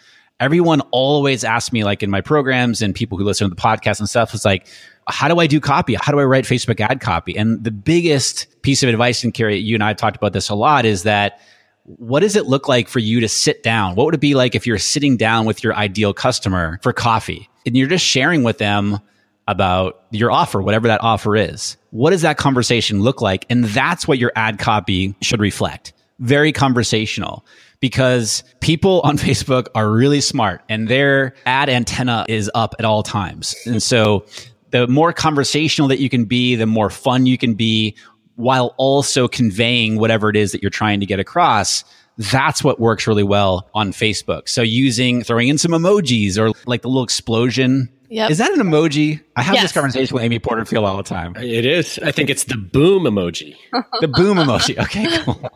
[0.41, 3.99] Everyone always asks me, like in my programs and people who listen to the podcast
[3.99, 4.67] and stuff, is like,
[5.07, 5.95] how do I do copy?
[5.95, 7.37] How do I write Facebook ad copy?
[7.37, 10.49] And the biggest piece of advice, and Kira, you and I have talked about this
[10.49, 11.39] a lot, is that
[11.83, 13.97] what does it look like for you to sit down?
[13.97, 17.51] What would it be like if you're sitting down with your ideal customer for coffee
[17.67, 19.01] and you're just sharing with them
[19.47, 21.77] about your offer, whatever that offer is?
[21.91, 23.47] What does that conversation look like?
[23.51, 25.93] And that's what your ad copy should reflect.
[26.19, 27.45] Very conversational
[27.81, 33.03] because people on Facebook are really smart and their ad antenna is up at all
[33.03, 33.55] times.
[33.67, 34.25] And so
[34.71, 37.95] the more conversational that you can be, the more fun you can be,
[38.37, 41.85] while also conveying whatever it is that you're trying to get across.
[42.17, 44.49] That's what works really well on Facebook.
[44.49, 47.89] So using, throwing in some emojis or like the little explosion.
[48.09, 48.31] Yep.
[48.31, 49.23] Is that an emoji?
[49.35, 49.65] I have yes.
[49.65, 51.35] this conversation with Amy Porterfield all the time.
[51.37, 51.99] It is.
[52.03, 53.57] I think it's the boom emoji.
[54.01, 54.79] the boom emoji.
[54.79, 55.51] Okay, cool.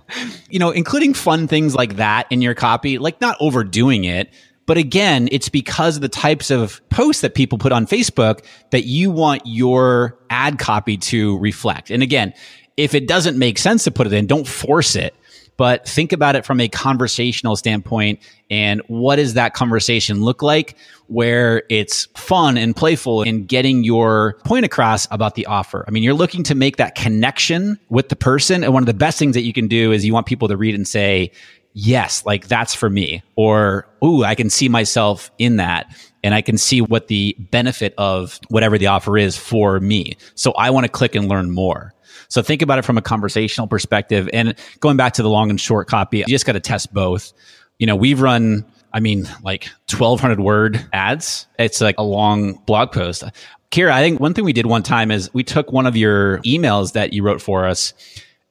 [0.48, 4.30] You know, including fun things like that in your copy, like not overdoing it,
[4.66, 8.84] but again, it's because of the types of posts that people put on Facebook that
[8.84, 11.90] you want your ad copy to reflect.
[11.90, 12.34] And again,
[12.76, 15.14] if it doesn't make sense to put it in, don't force it.
[15.58, 20.76] But think about it from a conversational standpoint and what does that conversation look like
[21.08, 25.84] where it's fun and playful and getting your point across about the offer.
[25.86, 28.62] I mean, you're looking to make that connection with the person.
[28.62, 30.56] And one of the best things that you can do is you want people to
[30.56, 31.32] read and say,
[31.72, 33.22] yes, like that's for me.
[33.36, 35.92] Or, ooh, I can see myself in that.
[36.22, 40.16] And I can see what the benefit of whatever the offer is for me.
[40.34, 41.94] So I want to click and learn more.
[42.28, 44.28] So think about it from a conversational perspective.
[44.32, 47.32] And going back to the long and short copy, you just got to test both.
[47.78, 51.46] You know, we've run, I mean, like 1200 word ads.
[51.58, 53.24] It's like a long blog post.
[53.70, 56.38] Kira, I think one thing we did one time is we took one of your
[56.38, 57.92] emails that you wrote for us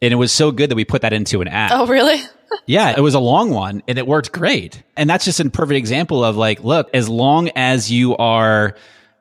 [0.02, 1.72] and it was so good that we put that into an ad.
[1.74, 2.22] Oh, really?
[2.66, 4.84] yeah, it was a long one and it worked great.
[4.96, 8.76] And that's just a perfect example of like, look, as long as you are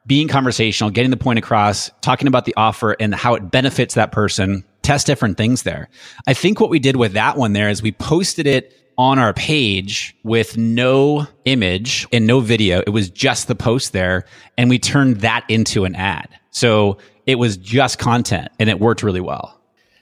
[0.06, 4.12] being conversational, getting the point across, talking about the offer and how it benefits that
[4.12, 5.88] person, test different things there.
[6.26, 9.34] I think what we did with that one there is we posted it on our
[9.34, 12.82] page with no image and no video.
[12.86, 14.24] It was just the post there
[14.56, 16.28] and we turned that into an ad.
[16.50, 19.52] So it was just content and it worked really well.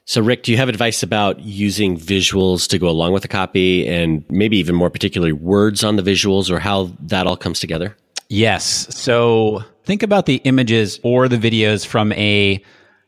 [0.06, 3.88] So, Rick, do you have advice about using visuals to go along with the copy
[3.88, 7.96] and maybe even more particularly words on the visuals or how that all comes together?
[8.28, 8.94] Yes.
[8.96, 12.62] So think about the images or the videos from a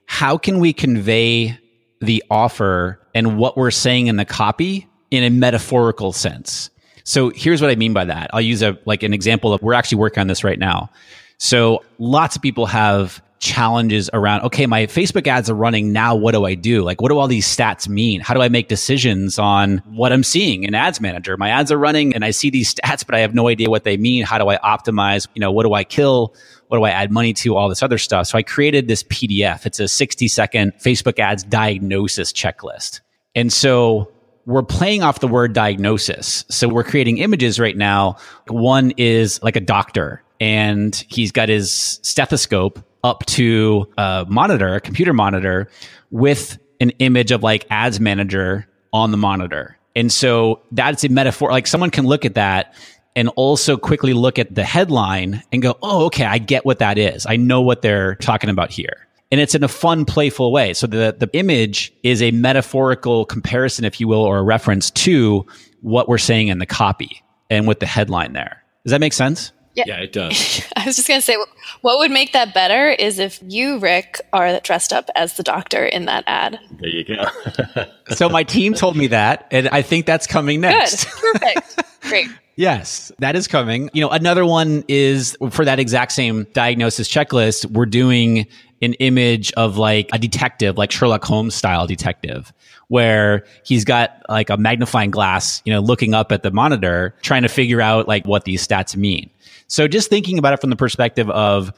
[0.06, 1.58] how can we convey
[2.00, 6.70] the offer and what we're saying in the copy in a metaphorical sense.
[7.04, 8.30] So here's what I mean by that.
[8.32, 10.90] I'll use a like an example of we're actually working on this right now.
[11.38, 16.32] So lots of people have challenges around okay my facebook ads are running now what
[16.32, 16.82] do i do?
[16.82, 18.20] Like what do all these stats mean?
[18.20, 21.36] How do i make decisions on what i'm seeing in ads manager?
[21.36, 23.84] My ads are running and i see these stats but i have no idea what
[23.84, 24.24] they mean.
[24.24, 25.28] How do i optimize?
[25.34, 26.34] You know what do i kill?
[26.68, 27.56] What do i add money to?
[27.56, 28.26] All this other stuff.
[28.28, 33.00] So i created this pdf it's a 60 second facebook ads diagnosis checklist.
[33.34, 34.10] And so
[34.46, 36.44] we're playing off the word diagnosis.
[36.48, 38.16] So we're creating images right now.
[38.46, 44.80] One is like a doctor and he's got his stethoscope up to a monitor, a
[44.80, 45.68] computer monitor
[46.10, 49.78] with an image of like ads manager on the monitor.
[49.94, 51.50] And so that's a metaphor.
[51.50, 52.74] Like someone can look at that
[53.14, 56.24] and also quickly look at the headline and go, Oh, okay.
[56.24, 57.26] I get what that is.
[57.26, 59.06] I know what they're talking about here.
[59.30, 60.74] And it's in a fun, playful way.
[60.74, 65.46] So the, the image is a metaphorical comparison, if you will, or a reference to
[65.80, 68.62] what we're saying in the copy and with the headline there.
[68.84, 69.52] Does that make sense?
[69.76, 70.62] Yeah, yeah it does.
[70.76, 71.36] I was just going to say,
[71.82, 75.84] what would make that better is if you, Rick, are dressed up as the doctor
[75.84, 76.58] in that ad.
[76.80, 77.84] There you go.
[78.14, 81.04] so my team told me that, and I think that's coming next.
[81.04, 81.32] Good.
[81.40, 82.00] Perfect.
[82.02, 82.28] Great.
[82.56, 83.90] Yes, that is coming.
[83.92, 88.46] You know, another one is for that exact same diagnosis checklist, we're doing
[88.80, 92.54] an image of like a detective, like Sherlock Holmes style detective,
[92.88, 97.42] where he's got like a magnifying glass, you know, looking up at the monitor, trying
[97.42, 99.30] to figure out like what these stats mean.
[99.68, 101.72] So just thinking about it from the perspective of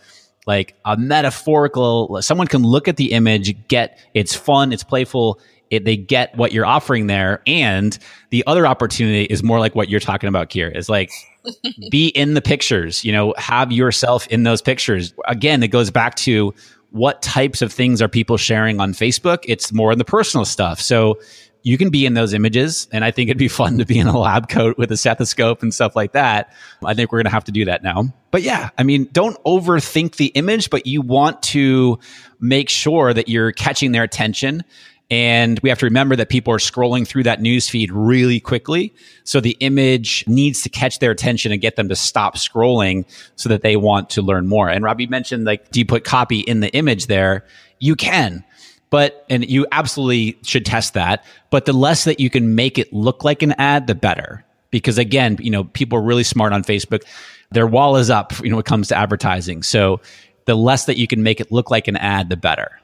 [0.46, 5.84] like a metaphorical, someone can look at the image, get it's fun, it's playful, it,
[5.84, 7.42] they get what you're offering there.
[7.46, 7.98] And
[8.30, 11.10] the other opportunity is more like what you're talking about here is like
[11.90, 15.12] be in the pictures, you know, have yourself in those pictures.
[15.26, 16.54] Again, it goes back to
[16.90, 19.44] what types of things are people sharing on Facebook?
[19.44, 20.80] It's more in the personal stuff.
[20.80, 21.20] So
[21.68, 22.88] you can be in those images.
[22.92, 25.62] And I think it'd be fun to be in a lab coat with a stethoscope
[25.62, 26.52] and stuff like that.
[26.82, 28.04] I think we're going to have to do that now.
[28.30, 31.98] But yeah, I mean, don't overthink the image, but you want to
[32.40, 34.64] make sure that you're catching their attention
[35.10, 38.92] and we have to remember that people are scrolling through that news feed really quickly.
[39.24, 43.48] So the image needs to catch their attention and get them to stop scrolling so
[43.48, 44.68] that they want to learn more.
[44.68, 47.46] And Robbie mentioned like, do you put copy in the image there?
[47.78, 48.44] You can.
[48.90, 51.24] But, and you absolutely should test that.
[51.50, 54.44] But the less that you can make it look like an ad, the better.
[54.70, 57.02] Because again, you know, people are really smart on Facebook.
[57.50, 59.62] Their wall is up, you know, when it comes to advertising.
[59.62, 60.00] So
[60.44, 62.80] the less that you can make it look like an ad, the better.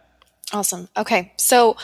[0.52, 0.88] Awesome.
[0.96, 1.32] Okay.
[1.36, 1.76] So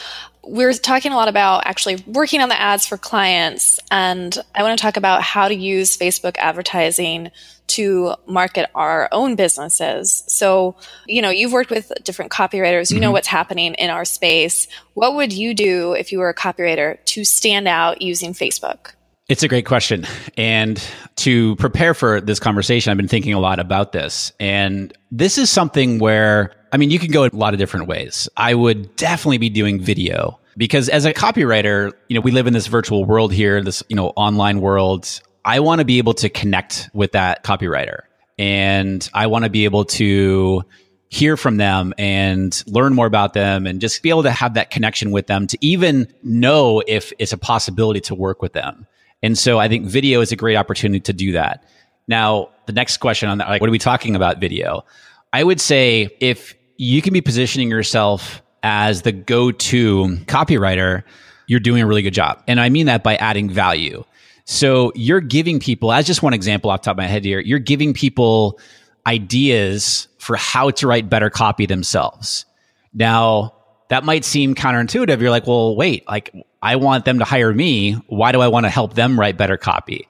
[0.43, 3.81] we're talking a lot about actually working on the ads for clients.
[3.91, 7.31] And I want to talk about how to use Facebook advertising
[7.69, 10.20] to market our own businesses.
[10.41, 10.75] So,
[11.07, 13.03] you know, you've worked with different copywriters, you mm-hmm.
[13.03, 14.69] know what's happening in our space.
[14.95, 18.95] What would you do if you were a copywriter to stand out using Facebook?
[19.29, 20.07] It's a great question.
[20.39, 20.83] And
[21.17, 24.33] to prepare for this conversation, I've been thinking a lot about this.
[24.41, 27.87] And this is something where, I mean, you can go in a lot of different
[27.87, 28.27] ways.
[28.39, 32.55] I would definitely be doing video because as a copywriter, you know, we live in
[32.55, 35.21] this virtual world here, this, you know, online world.
[35.45, 38.01] I want to be able to connect with that copywriter
[38.41, 40.63] and I want to be able to
[41.11, 44.71] hear from them and learn more about them and just be able to have that
[44.71, 48.87] connection with them to even know if it's a possibility to work with them.
[49.23, 51.65] And so I think video is a great opportunity to do that.
[52.09, 54.87] Now, the next question on that, like, what are we talking about video?
[55.35, 61.03] I would say if you can be positioning yourself as the go-to copywriter,
[61.47, 62.43] you're doing a really good job.
[62.47, 64.03] And I mean that by adding value.
[64.51, 67.61] So you're giving people, as just one example off top of my head here, you're
[67.61, 68.59] giving people
[69.07, 72.47] ideas for how to write better copy themselves.
[72.93, 73.55] Now,
[73.91, 75.21] that might seem counterintuitive.
[75.21, 77.93] You're like, well, wait, like I want them to hire me.
[78.09, 80.09] Why do I want to help them write better copy?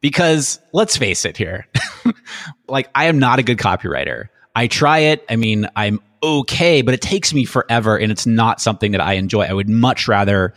[0.00, 1.68] Because let's face it here.
[2.66, 4.30] like I am not a good copywriter.
[4.56, 5.24] I try it.
[5.28, 9.12] I mean, I'm okay, but it takes me forever and it's not something that I
[9.12, 9.42] enjoy.
[9.42, 10.54] I would much rather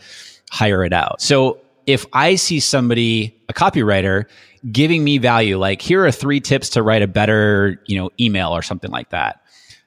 [0.50, 1.22] hire it out.
[1.22, 1.60] So
[1.90, 4.26] if I see somebody, a copywriter,
[4.70, 8.50] giving me value, like here are three tips to write a better, you know, email
[8.50, 9.42] or something like that,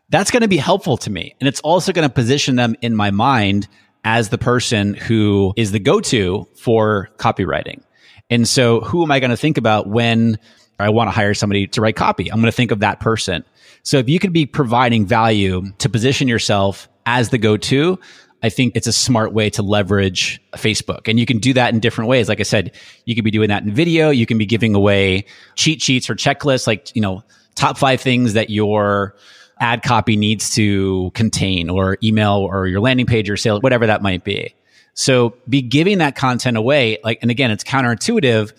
[0.10, 1.36] that's going to be helpful to me.
[1.39, 3.68] And it's also going to position them in my mind
[4.04, 7.82] as the person who is the go-to for copywriting.
[8.30, 10.38] And so who am I going to think about when
[10.80, 12.32] I want to hire somebody to write copy?
[12.32, 13.44] I'm going to think of that person.
[13.84, 18.00] So if you could be providing value to position yourself as the go-to,
[18.43, 21.08] I think it's a smart way to leverage Facebook.
[21.08, 22.27] And you can do that in different ways.
[22.27, 22.73] Like I said,
[23.06, 24.10] you could be doing that in video.
[24.10, 25.25] You can be giving away
[25.56, 27.23] cheat sheets or checklists, like, you know,
[27.56, 29.15] top five things that your
[29.60, 34.01] ad copy needs to contain or email or your landing page or sale, whatever that
[34.01, 34.53] might be.
[34.93, 36.97] So be giving that content away.
[37.03, 38.51] Like, and again, it's counterintuitive,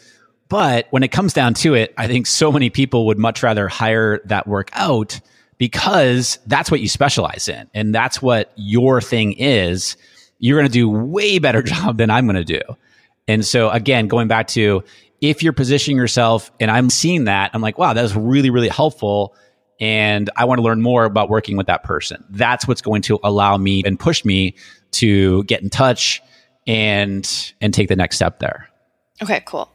[0.49, 3.69] but when it comes down to it, I think so many people would much rather
[3.69, 5.21] hire that work out
[5.59, 9.97] because that's what you specialize in and that's what your thing is.
[10.39, 12.61] You're going to do way better job than I'm going to do.
[13.27, 14.85] And so again, going back to
[15.21, 18.69] if you're positioning yourself and I'm seeing that, I'm like, wow, that was really, really
[18.69, 19.35] helpful.
[19.81, 22.25] And I want to learn more about working with that person.
[22.31, 24.55] That's what's going to allow me and push me
[24.93, 26.23] to get in touch
[26.67, 28.69] and and take the next step there.
[29.23, 29.71] Okay, cool.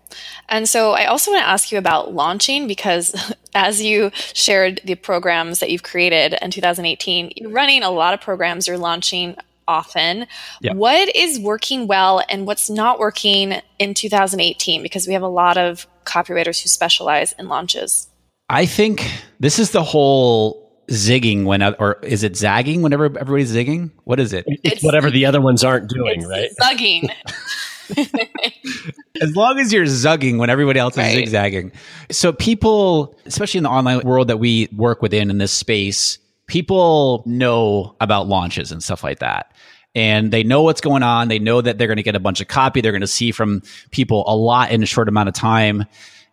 [0.49, 3.15] And so I also want to ask you about launching because
[3.55, 8.21] as you shared the programs that you've created in 2018, you're running a lot of
[8.21, 9.35] programs, you're launching
[9.67, 10.27] often.
[10.61, 10.75] Yep.
[10.75, 14.83] What is working well and what's not working in 2018?
[14.83, 18.07] Because we have a lot of copywriters who specialize in launches.
[18.49, 19.07] I think
[19.39, 23.91] this is the whole zigging when or is it zagging whenever everybody's zigging?
[24.05, 24.43] What is it?
[24.47, 26.49] It's, it's whatever the other ones aren't doing, right?
[26.59, 27.13] Zugging.
[29.21, 31.71] as long as you're zugging when everybody else is zigzagging.
[32.11, 37.23] So people, especially in the online world that we work within in this space, people
[37.25, 39.53] know about launches and stuff like that.
[39.95, 41.29] And they know what's going on.
[41.29, 42.81] They know that they're going to get a bunch of copy.
[42.81, 45.85] They're going to see from people a lot in a short amount of time.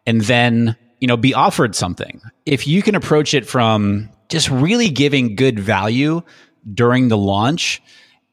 [0.07, 2.21] And then, you know, be offered something.
[2.45, 6.23] If you can approach it from just really giving good value
[6.73, 7.83] during the launch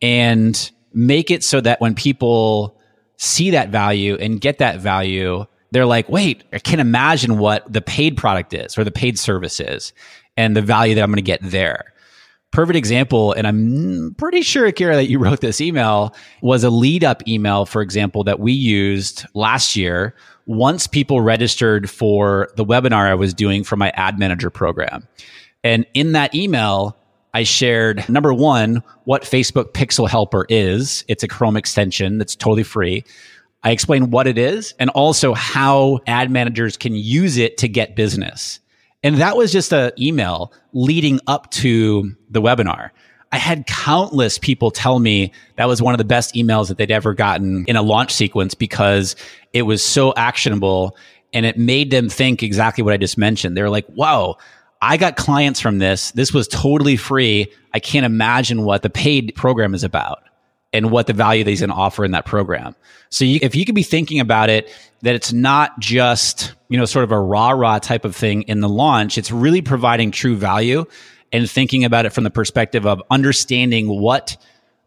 [0.02, 2.78] and make it so that when people
[3.24, 7.82] see that value and get that value, they're like, wait, I can't imagine what the
[7.82, 9.94] paid product is or the paid service is
[10.38, 11.86] and the value that I'm going to get there.
[12.52, 17.04] Perfect example, and I'm pretty sure, Kira, that you wrote this email was a lead
[17.04, 23.10] up email, for example, that we used last year once people registered for the webinar
[23.10, 25.08] I was doing for my ad manager program.
[25.64, 26.98] And in that email,
[27.34, 31.04] I shared number one, what Facebook Pixel Helper is.
[31.08, 33.04] It's a Chrome extension that's totally free.
[33.64, 37.96] I explained what it is and also how ad managers can use it to get
[37.96, 38.60] business.
[39.04, 42.92] And that was just an email leading up to the webinar.
[43.32, 46.92] I had countless people tell me that was one of the best emails that they'd
[46.92, 49.16] ever gotten in a launch sequence because
[49.54, 50.96] it was so actionable
[51.34, 53.58] and it made them think exactly what I just mentioned.
[53.58, 54.38] They're like, wow,
[54.84, 56.12] I got clients from this.
[56.12, 57.54] This was totally free.
[57.74, 60.24] I can't imagine what the paid program is about
[60.74, 62.76] and what the value that he's going to offer in that program.
[63.10, 64.70] So you, if you could be thinking about it,
[65.02, 68.60] that it's not just, you know, sort of a rah rah type of thing in
[68.60, 69.18] the launch.
[69.18, 70.84] It's really providing true value
[71.32, 74.36] and thinking about it from the perspective of understanding what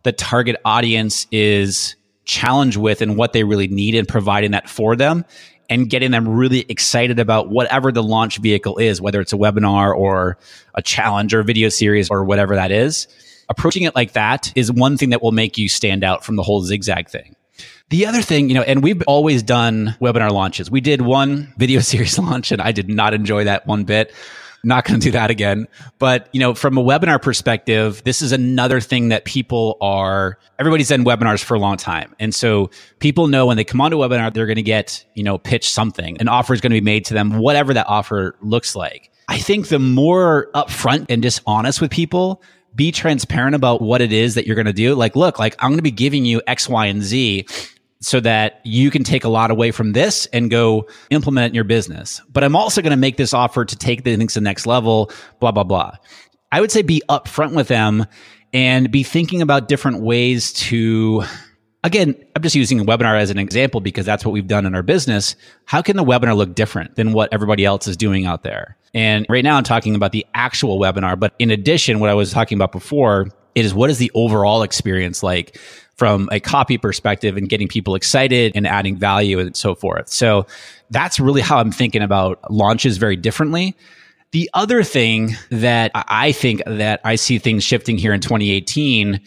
[0.03, 4.95] the target audience is challenged with and what they really need and providing that for
[4.95, 5.25] them
[5.69, 9.95] and getting them really excited about whatever the launch vehicle is, whether it's a webinar
[9.97, 10.39] or
[10.75, 13.09] a challenge or video series or whatever that is.
[13.49, 16.43] Approaching it like that is one thing that will make you stand out from the
[16.43, 17.37] whole zigzag thing.
[17.89, 20.71] The other thing, you know, and we've always done webinar launches.
[20.71, 24.13] We did one video series launch and I did not enjoy that one bit.
[24.65, 25.69] Not going to do that again.
[25.99, 30.89] But, you know, from a webinar perspective, this is another thing that people are, everybody's
[30.89, 32.15] done webinars for a long time.
[32.19, 35.23] And so people know when they come onto a webinar, they're going to get, you
[35.23, 36.21] know, pitch something.
[36.21, 39.11] An offer is going to be made to them, whatever that offer looks like.
[39.29, 42.43] I think the more upfront and just honest with people,
[42.75, 44.95] be transparent about what it is that you're going to do.
[44.95, 47.47] Like, look, like I'm going to be giving you X, Y, and Z
[48.01, 51.65] so that you can take a lot away from this and go implement in your
[51.65, 52.21] business.
[52.31, 55.11] But I'm also going to make this offer to take things to the next level,
[55.41, 55.93] blah, blah, blah.
[56.53, 58.07] I would say be upfront with them
[58.53, 61.25] and be thinking about different ways to,
[61.83, 64.75] again, I'm just using a webinar as an example because that's what we've done in
[64.75, 65.35] our business.
[65.65, 68.77] How can the webinar look different than what everybody else is doing out there?
[68.95, 71.19] And right now I'm talking about the actual webinar.
[71.19, 75.23] But in addition, what I was talking about before is what is the overall experience
[75.23, 75.59] like?
[75.97, 80.09] From a copy perspective and getting people excited and adding value and so forth.
[80.09, 80.47] So
[80.91, 83.75] that's really how I'm thinking about launches very differently.
[84.33, 89.21] The other thing that I think that I see things shifting here in 2018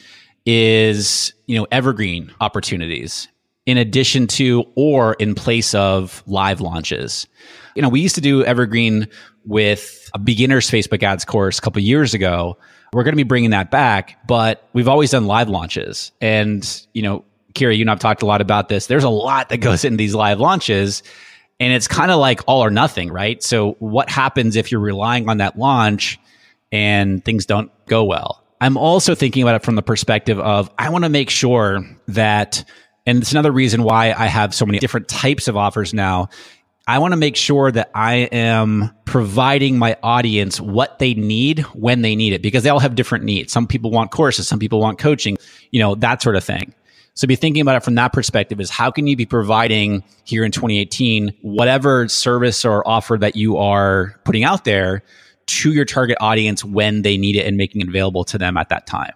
[0.46, 3.28] is, you know, evergreen opportunities
[3.66, 7.28] in addition to or in place of live launches.
[7.76, 9.08] You know, we used to do evergreen
[9.46, 12.58] with a beginner's Facebook ads course a couple years ago
[12.94, 16.12] we're going to be bringing that back, but we've always done live launches.
[16.22, 18.88] And, you know, Kira, you and I've talked a lot about this.
[18.88, 21.04] There's a lot that goes into these live launches.
[21.60, 23.44] And it's kind of like all or nothing, right?
[23.44, 26.18] So, what happens if you're relying on that launch
[26.72, 28.44] and things don't go well?
[28.62, 32.64] I'm also thinking about it from the perspective of I want to make sure that,
[33.06, 36.30] and it's another reason why I have so many different types of offers now,
[36.90, 42.02] I want to make sure that I am providing my audience what they need when
[42.02, 43.54] they need it because they all have different needs.
[43.54, 45.38] Some people want courses, some people want coaching,
[45.70, 46.74] you know, that sort of thing.
[47.14, 50.44] So be thinking about it from that perspective is how can you be providing here
[50.44, 55.04] in 2018 whatever service or offer that you are putting out there
[55.46, 58.70] to your target audience when they need it and making it available to them at
[58.70, 59.14] that time.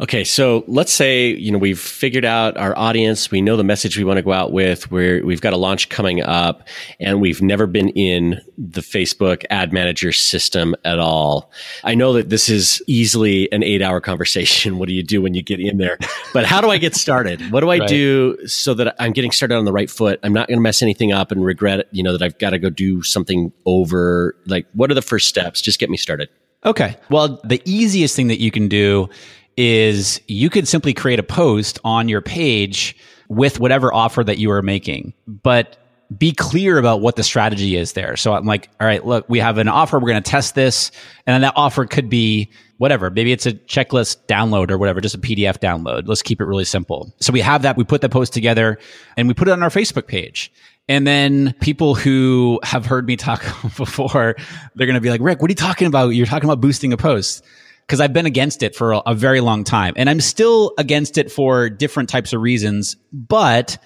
[0.00, 3.96] Okay, so let's say you know we've figured out our audience, we know the message
[3.96, 4.90] we want to go out with.
[4.90, 6.66] Where we've got a launch coming up,
[6.98, 11.52] and we've never been in the Facebook Ad Manager system at all.
[11.84, 14.78] I know that this is easily an eight-hour conversation.
[14.84, 15.98] What do you do when you get in there?
[16.34, 17.40] But how do I get started?
[17.50, 17.88] What do I right.
[17.88, 20.20] do so that I'm getting started on the right foot?
[20.22, 22.58] I'm not going to mess anything up and regret, you know, that I've got to
[22.58, 24.36] go do something over.
[24.46, 25.62] Like, what are the first steps?
[25.62, 26.28] Just get me started.
[26.64, 26.96] Okay.
[27.08, 29.08] Well, the easiest thing that you can do
[29.56, 32.96] is you could simply create a post on your page
[33.28, 35.76] with whatever offer that you are making, but
[36.16, 38.16] be clear about what the strategy is there.
[38.16, 39.98] So I'm like, all right, look, we have an offer.
[39.98, 40.90] We're going to test this.
[41.26, 43.10] And then that offer could be whatever.
[43.10, 46.06] Maybe it's a checklist download or whatever, just a PDF download.
[46.06, 47.14] Let's keep it really simple.
[47.20, 47.76] So we have that.
[47.76, 48.78] We put the post together
[49.16, 50.52] and we put it on our Facebook page.
[50.88, 53.42] And then people who have heard me talk
[53.76, 54.36] before,
[54.74, 56.08] they're going to be like, Rick, what are you talking about?
[56.08, 57.42] You're talking about boosting a post
[57.86, 59.94] because I've been against it for a, a very long time.
[59.96, 62.96] And I'm still against it for different types of reasons.
[63.12, 63.78] But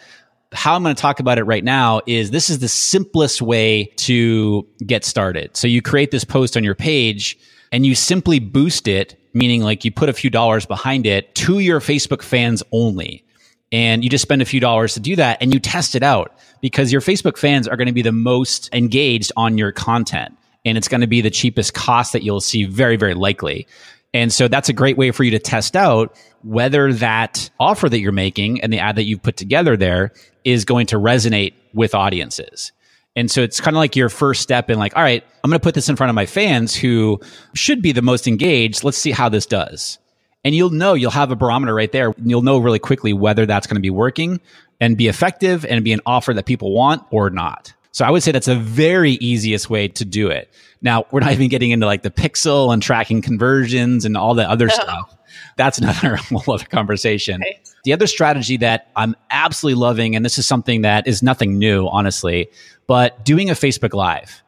[0.53, 3.92] how I'm going to talk about it right now is this is the simplest way
[3.96, 5.57] to get started.
[5.57, 7.38] So you create this post on your page
[7.70, 11.59] and you simply boost it, meaning like you put a few dollars behind it to
[11.59, 13.24] your Facebook fans only.
[13.70, 16.38] And you just spend a few dollars to do that and you test it out
[16.62, 20.76] because your Facebook fans are going to be the most engaged on your content and
[20.76, 23.66] it's going to be the cheapest cost that you'll see very, very likely.
[24.14, 28.00] And so that's a great way for you to test out whether that offer that
[28.00, 30.12] you're making and the ad that you've put together there
[30.44, 32.72] is going to resonate with audiences.
[33.16, 35.59] And so it's kind of like your first step in like, all right, I'm going
[35.59, 37.20] to put this in front of my fans who
[37.54, 38.84] should be the most engaged.
[38.84, 39.98] Let's see how this does.
[40.44, 42.11] And you'll know, you'll have a barometer right there.
[42.11, 44.40] And You'll know really quickly whether that's going to be working
[44.80, 47.74] and be effective and be an offer that people want or not.
[47.93, 50.53] So I would say that's a very easiest way to do it.
[50.82, 54.49] Now, we're not even getting into like the pixel and tracking conversions and all the
[54.49, 55.16] other stuff.
[55.57, 57.41] That's another whole other conversation.
[57.41, 57.68] Right.
[57.84, 61.89] The other strategy that I'm absolutely loving, and this is something that is nothing new,
[61.89, 62.51] honestly,
[62.86, 64.43] but doing a Facebook Live.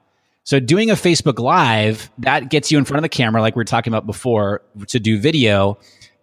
[0.44, 3.60] So doing a Facebook Live, that gets you in front of the camera, like we
[3.60, 5.78] were talking about before, to do video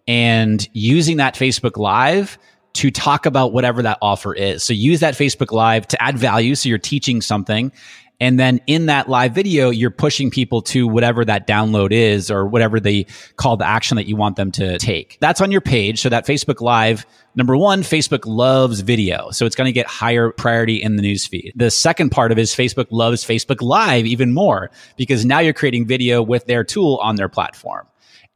[0.06, 2.38] and using that Facebook Live
[2.74, 4.62] to talk about whatever that offer is.
[4.62, 6.54] So use that Facebook Live to add value.
[6.54, 7.72] So you're teaching something.
[8.20, 12.46] And then in that live video, you're pushing people to whatever that download is or
[12.46, 13.06] whatever the
[13.36, 15.18] call to action that you want them to take.
[15.20, 16.00] That's on your page.
[16.00, 17.06] So that Facebook Live,
[17.36, 19.30] number one, Facebook loves video.
[19.30, 21.52] So it's going to get higher priority in the newsfeed.
[21.54, 25.52] The second part of it is Facebook loves Facebook Live even more because now you're
[25.52, 27.86] creating video with their tool on their platform.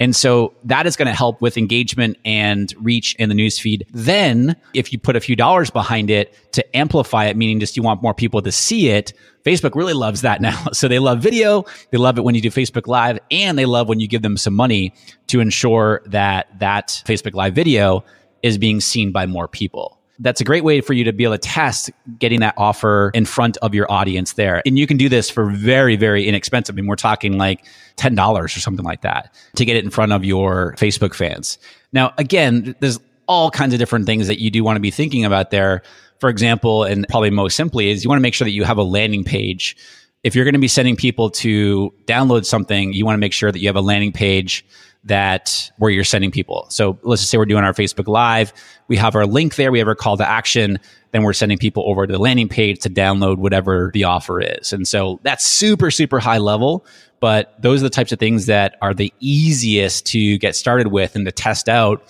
[0.02, 3.86] And so that is going to help with engagement and reach in the newsfeed.
[3.92, 7.84] Then, if you put a few dollars behind it to amplify it, meaning just you
[7.84, 9.12] want more people to see it,
[9.44, 10.60] Facebook really loves that now.
[10.72, 11.64] So they love video.
[11.92, 14.36] They love it when you do Facebook Live and they love when you give them
[14.36, 14.92] some money
[15.28, 18.04] to ensure that that Facebook Live video
[18.42, 21.34] is being seen by more people that's a great way for you to be able
[21.34, 24.62] to test getting that offer in front of your audience there.
[24.64, 26.74] And you can do this for very, very inexpensive.
[26.74, 27.64] I mean, we're talking like
[27.96, 31.58] $10 or something like that to get it in front of your Facebook fans.
[31.92, 35.24] Now, again, there's all kinds of different things that you do want to be thinking
[35.24, 35.82] about there.
[36.20, 38.78] For example, and probably most simply is you want to make sure that you have
[38.78, 39.76] a landing page.
[40.22, 43.50] If you're going to be sending people to download something, you want to make sure
[43.50, 44.64] that you have a landing page
[45.04, 46.66] that where you're sending people.
[46.68, 48.52] So let's just say we're doing our Facebook Live.
[48.86, 49.72] We have our link there.
[49.72, 50.78] We have our call to action.
[51.10, 54.72] Then we're sending people over to the landing page to download whatever the offer is.
[54.72, 56.86] And so that's super, super high level.
[57.20, 61.16] But those are the types of things that are the easiest to get started with
[61.16, 62.02] and to test out,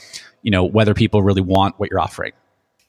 [0.42, 2.32] you know, whether people really want what you're offering.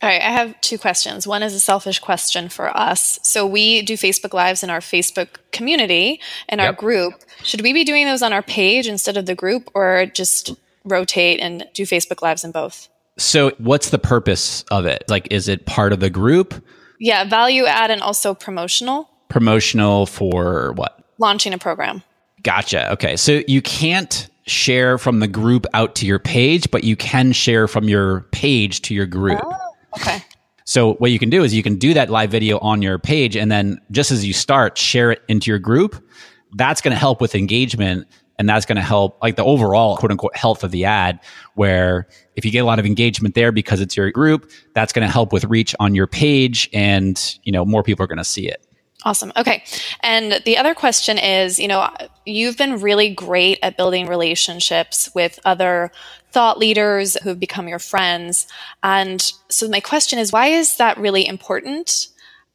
[0.03, 1.25] All right, I have two questions.
[1.25, 3.19] One is a selfish question for us.
[3.23, 6.67] So we do Facebook Lives in our Facebook community in yep.
[6.67, 7.13] our group.
[7.41, 11.39] Should we be doing those on our page instead of the group or just rotate
[11.39, 12.89] and do Facebook Lives in both?
[13.17, 15.05] So what's the purpose of it?
[15.07, 16.53] Like is it part of the group?
[16.99, 19.09] Yeah, value add and also promotional.
[19.29, 21.01] Promotional for what?
[21.17, 22.03] Launching a program.
[22.43, 22.91] Gotcha.
[22.91, 23.15] Okay.
[23.15, 27.69] So you can't share from the group out to your page, but you can share
[27.69, 29.39] from your page to your group.
[29.41, 29.69] Oh.
[29.97, 30.23] Okay.
[30.65, 33.35] So what you can do is you can do that live video on your page
[33.35, 36.03] and then just as you start, share it into your group.
[36.55, 38.07] That's going to help with engagement
[38.39, 41.19] and that's going to help like the overall quote unquote health of the ad
[41.55, 45.05] where if you get a lot of engagement there because it's your group, that's going
[45.05, 48.23] to help with reach on your page and, you know, more people are going to
[48.23, 48.65] see it.
[49.05, 49.33] Awesome.
[49.35, 49.63] Okay.
[50.01, 51.89] And the other question is, you know,
[52.25, 55.91] you've been really great at building relationships with other
[56.33, 58.47] thought leaders who have become your friends.
[58.81, 62.07] And so my question is, why is that really important?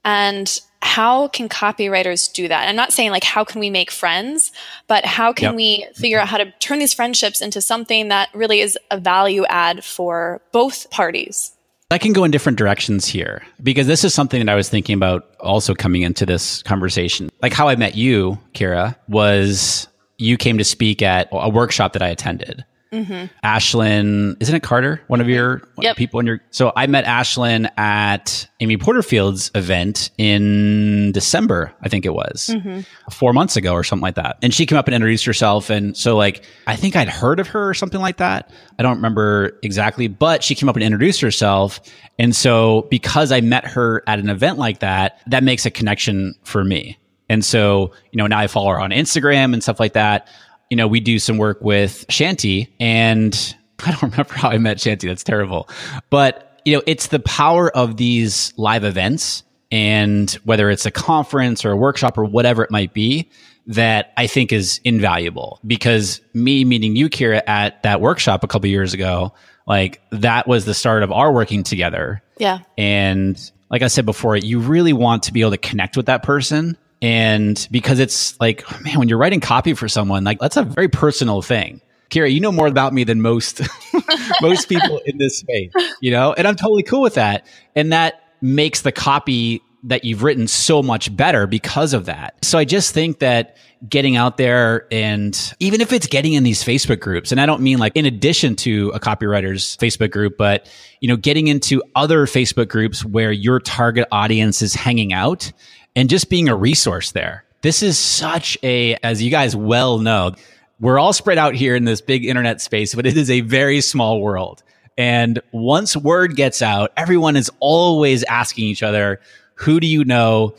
[0.05, 2.68] And how can copywriters do that?
[2.68, 4.53] I'm not saying like how can we make friends,
[4.87, 5.55] but how can yep.
[5.55, 9.45] we figure out how to turn these friendships into something that really is a value
[9.49, 11.53] add for both parties?
[11.91, 14.95] I can go in different directions here because this is something that I was thinking
[14.95, 17.31] about also coming into this conversation.
[17.41, 22.03] Like how I met you, Kira, was you came to speak at a workshop that
[22.03, 22.64] I attended.
[22.93, 23.26] Mm-hmm.
[23.47, 25.01] Ashlyn, isn't it Carter?
[25.09, 25.97] One of your yep.
[25.97, 26.41] people in your.
[26.51, 32.80] So I met Ashlyn at Amy Porterfield's event in December, I think it was mm-hmm.
[33.11, 34.39] four months ago or something like that.
[34.43, 35.70] And she came up and introduced herself.
[35.70, 38.51] And so, like, I think I'd heard of her or something like that.
[38.78, 41.80] I don't remember exactly, but she came up and introduced herself.
[42.18, 46.34] And so, because I met her at an event like that, that makes a connection
[46.45, 46.99] for me.
[47.28, 50.28] And so, you know, now I follow her on Instagram and stuff like that
[50.71, 54.79] you know, we do some work with Shanti and I don't remember how I met
[54.79, 55.09] Shanti.
[55.09, 55.69] That's terrible.
[56.11, 61.64] But, you know, it's the power of these live events and whether it's a conference
[61.64, 63.31] or a workshop or whatever it might be
[63.66, 68.69] that I think is invaluable because me meeting you, Kira, at that workshop a couple
[68.69, 69.35] years ago,
[69.66, 72.23] like that was the start of our working together.
[72.39, 72.61] Yeah.
[72.79, 73.39] And
[73.71, 76.79] like I said before, you really want to be able to connect with that person
[77.01, 80.64] and because it's like, oh, man, when you're writing copy for someone, like that's a
[80.64, 81.80] very personal thing.
[82.11, 83.61] Kira, you know more about me than most
[84.40, 87.46] most people in this space, you know, and I'm totally cool with that.
[87.74, 92.44] And that makes the copy that you've written so much better because of that.
[92.44, 93.57] So I just think that
[93.88, 97.62] getting out there and even if it's getting in these Facebook groups, and I don't
[97.62, 100.68] mean like in addition to a copywriter's Facebook group, but
[101.01, 105.53] you know, getting into other Facebook groups where your target audience is hanging out
[105.97, 107.45] and just being a resource there.
[107.62, 110.34] This is such a, as you guys well know,
[110.80, 113.80] we're all spread out here in this big internet space, but it is a very
[113.80, 114.62] small world.
[114.97, 119.20] And once word gets out, everyone is always asking each other,
[119.55, 120.55] who do you know?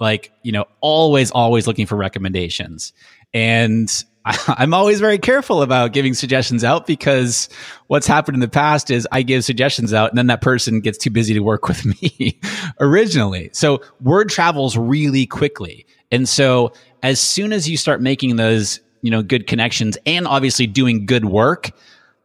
[0.00, 2.92] Like, you know, always, always looking for recommendations.
[3.32, 3.90] And
[4.48, 7.48] I'm always very careful about giving suggestions out because
[7.88, 10.98] what's happened in the past is I give suggestions out and then that person gets
[10.98, 12.40] too busy to work with me
[12.80, 13.50] originally.
[13.52, 15.86] So word travels really quickly.
[16.10, 16.72] And so
[17.02, 21.26] as soon as you start making those, you know, good connections and obviously doing good
[21.26, 21.72] work,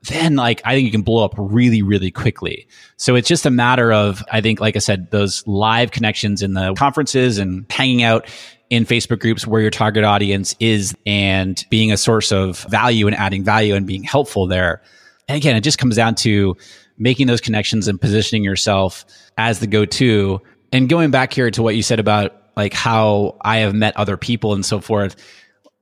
[0.03, 2.67] then like I think you can blow up really, really quickly.
[2.95, 6.53] So it's just a matter of, I think, like I said, those live connections in
[6.53, 8.25] the conferences and hanging out
[8.69, 13.15] in Facebook groups where your target audience is and being a source of value and
[13.15, 14.81] adding value and being helpful there.
[15.27, 16.55] And again, it just comes down to
[16.97, 19.05] making those connections and positioning yourself
[19.37, 20.39] as the go-to.
[20.71, 24.17] And going back here to what you said about like how I have met other
[24.17, 25.15] people and so forth,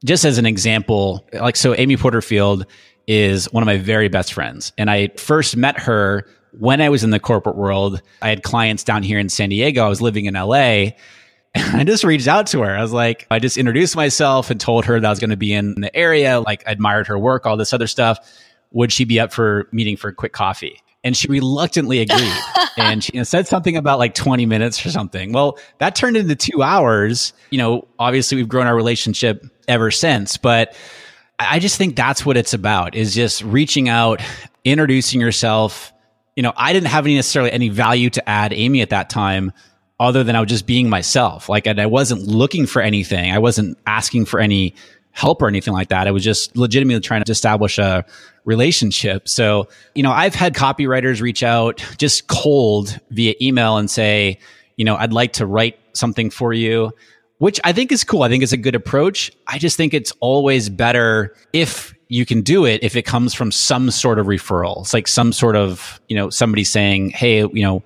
[0.05, 2.65] just as an example, like so Amy Porterfield
[3.07, 4.71] is one of my very best friends.
[4.77, 8.01] And I first met her when I was in the corporate world.
[8.21, 9.85] I had clients down here in San Diego.
[9.85, 10.91] I was living in LA
[11.73, 12.75] I just reached out to her.
[12.75, 15.37] I was like, I just introduced myself and told her that I was going to
[15.37, 18.19] be in the area, like admired her work, all this other stuff.
[18.71, 20.81] Would she be up for meeting for a quick coffee?
[21.03, 22.33] And she reluctantly agreed.
[22.77, 25.31] and she you know, said something about like 20 minutes or something.
[25.31, 27.33] Well, that turned into two hours.
[27.49, 30.75] You know, obviously we've grown our relationship ever since, but
[31.39, 34.21] I just think that's what it's about is just reaching out,
[34.63, 35.93] introducing yourself.
[36.35, 39.53] You know, I didn't have any necessarily any value to add Amy at that time
[39.99, 41.49] other than I was just being myself.
[41.49, 43.31] Like, I wasn't looking for anything.
[43.31, 44.75] I wasn't asking for any
[45.11, 46.07] help or anything like that.
[46.07, 48.05] I was just legitimately trying to establish a
[48.45, 49.27] relationship.
[49.27, 54.37] So, you know, I've had copywriters reach out just cold via email and say,
[54.75, 56.91] you know, I'd like to write something for you,
[57.39, 58.21] which I think is cool.
[58.21, 59.31] I think it's a good approach.
[59.47, 63.51] I just think it's always better if you can do it if it comes from
[63.51, 64.81] some sort of referral.
[64.81, 67.83] It's like some sort of, you know, somebody saying, Hey, you know,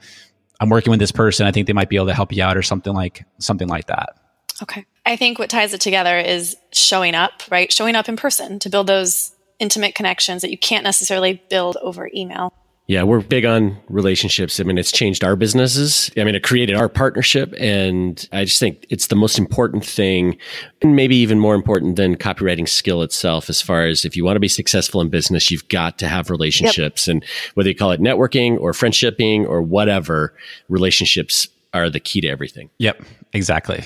[0.61, 1.47] I'm working with this person.
[1.47, 3.87] I think they might be able to help you out or something like something like
[3.87, 4.15] that.
[4.61, 4.85] Okay.
[5.05, 7.73] I think what ties it together is showing up, right?
[7.73, 12.09] Showing up in person to build those intimate connections that you can't necessarily build over
[12.13, 12.53] email.
[12.87, 14.59] Yeah, we're big on relationships.
[14.59, 16.11] I mean, it's changed our businesses.
[16.17, 17.53] I mean, it created our partnership.
[17.57, 20.37] And I just think it's the most important thing,
[20.81, 24.35] and maybe even more important than copywriting skill itself, as far as if you want
[24.35, 27.07] to be successful in business, you've got to have relationships.
[27.07, 27.13] Yep.
[27.13, 30.33] And whether you call it networking or friendshipping or whatever,
[30.67, 32.69] relationships are the key to everything.
[32.79, 33.85] Yep, exactly.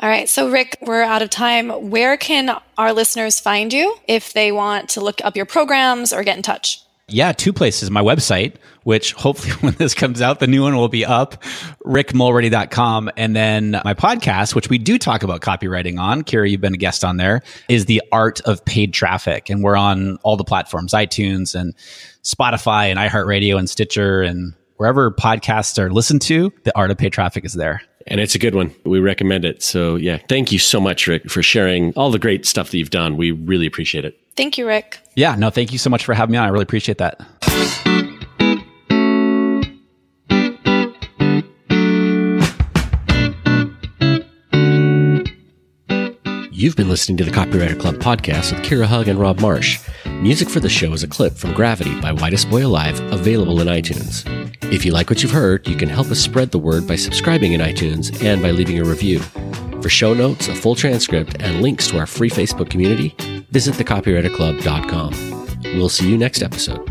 [0.00, 0.28] All right.
[0.28, 1.68] So, Rick, we're out of time.
[1.90, 6.24] Where can our listeners find you if they want to look up your programs or
[6.24, 6.80] get in touch?
[7.10, 7.90] Yeah, two places.
[7.90, 11.42] My website, which hopefully when this comes out, the new one will be up,
[11.84, 13.10] rickmulready.com.
[13.16, 16.22] And then my podcast, which we do talk about copywriting on.
[16.22, 19.50] Kira, you've been a guest on there, is The Art of Paid Traffic.
[19.50, 21.74] And we're on all the platforms, iTunes and
[22.22, 27.12] Spotify and iHeartRadio and Stitcher and wherever podcasts are listened to, The Art of Paid
[27.12, 27.82] Traffic is there.
[28.06, 28.74] and it's a good one.
[28.84, 29.62] We recommend it.
[29.62, 32.90] So, yeah, thank you so much, Rick, for sharing all the great stuff that you've
[32.90, 33.16] done.
[33.16, 34.18] We really appreciate it.
[34.38, 35.00] Thank you, Rick.
[35.16, 36.44] Yeah, no, thank you so much for having me on.
[36.44, 37.18] I really appreciate that.
[46.52, 49.80] You've been listening to the Copywriter Club podcast with Kira Hug and Rob Marsh.
[50.06, 53.66] Music for the show is a clip from Gravity by Whitest Boy Alive, available in
[53.66, 54.22] iTunes.
[54.72, 57.54] If you like what you've heard, you can help us spread the word by subscribing
[57.54, 59.18] in iTunes and by leaving a review.
[59.82, 63.16] For show notes, a full transcript, and links to our free Facebook community,
[63.50, 65.12] visit thecopywriterclub.com.
[65.76, 66.84] We'll see you next episode.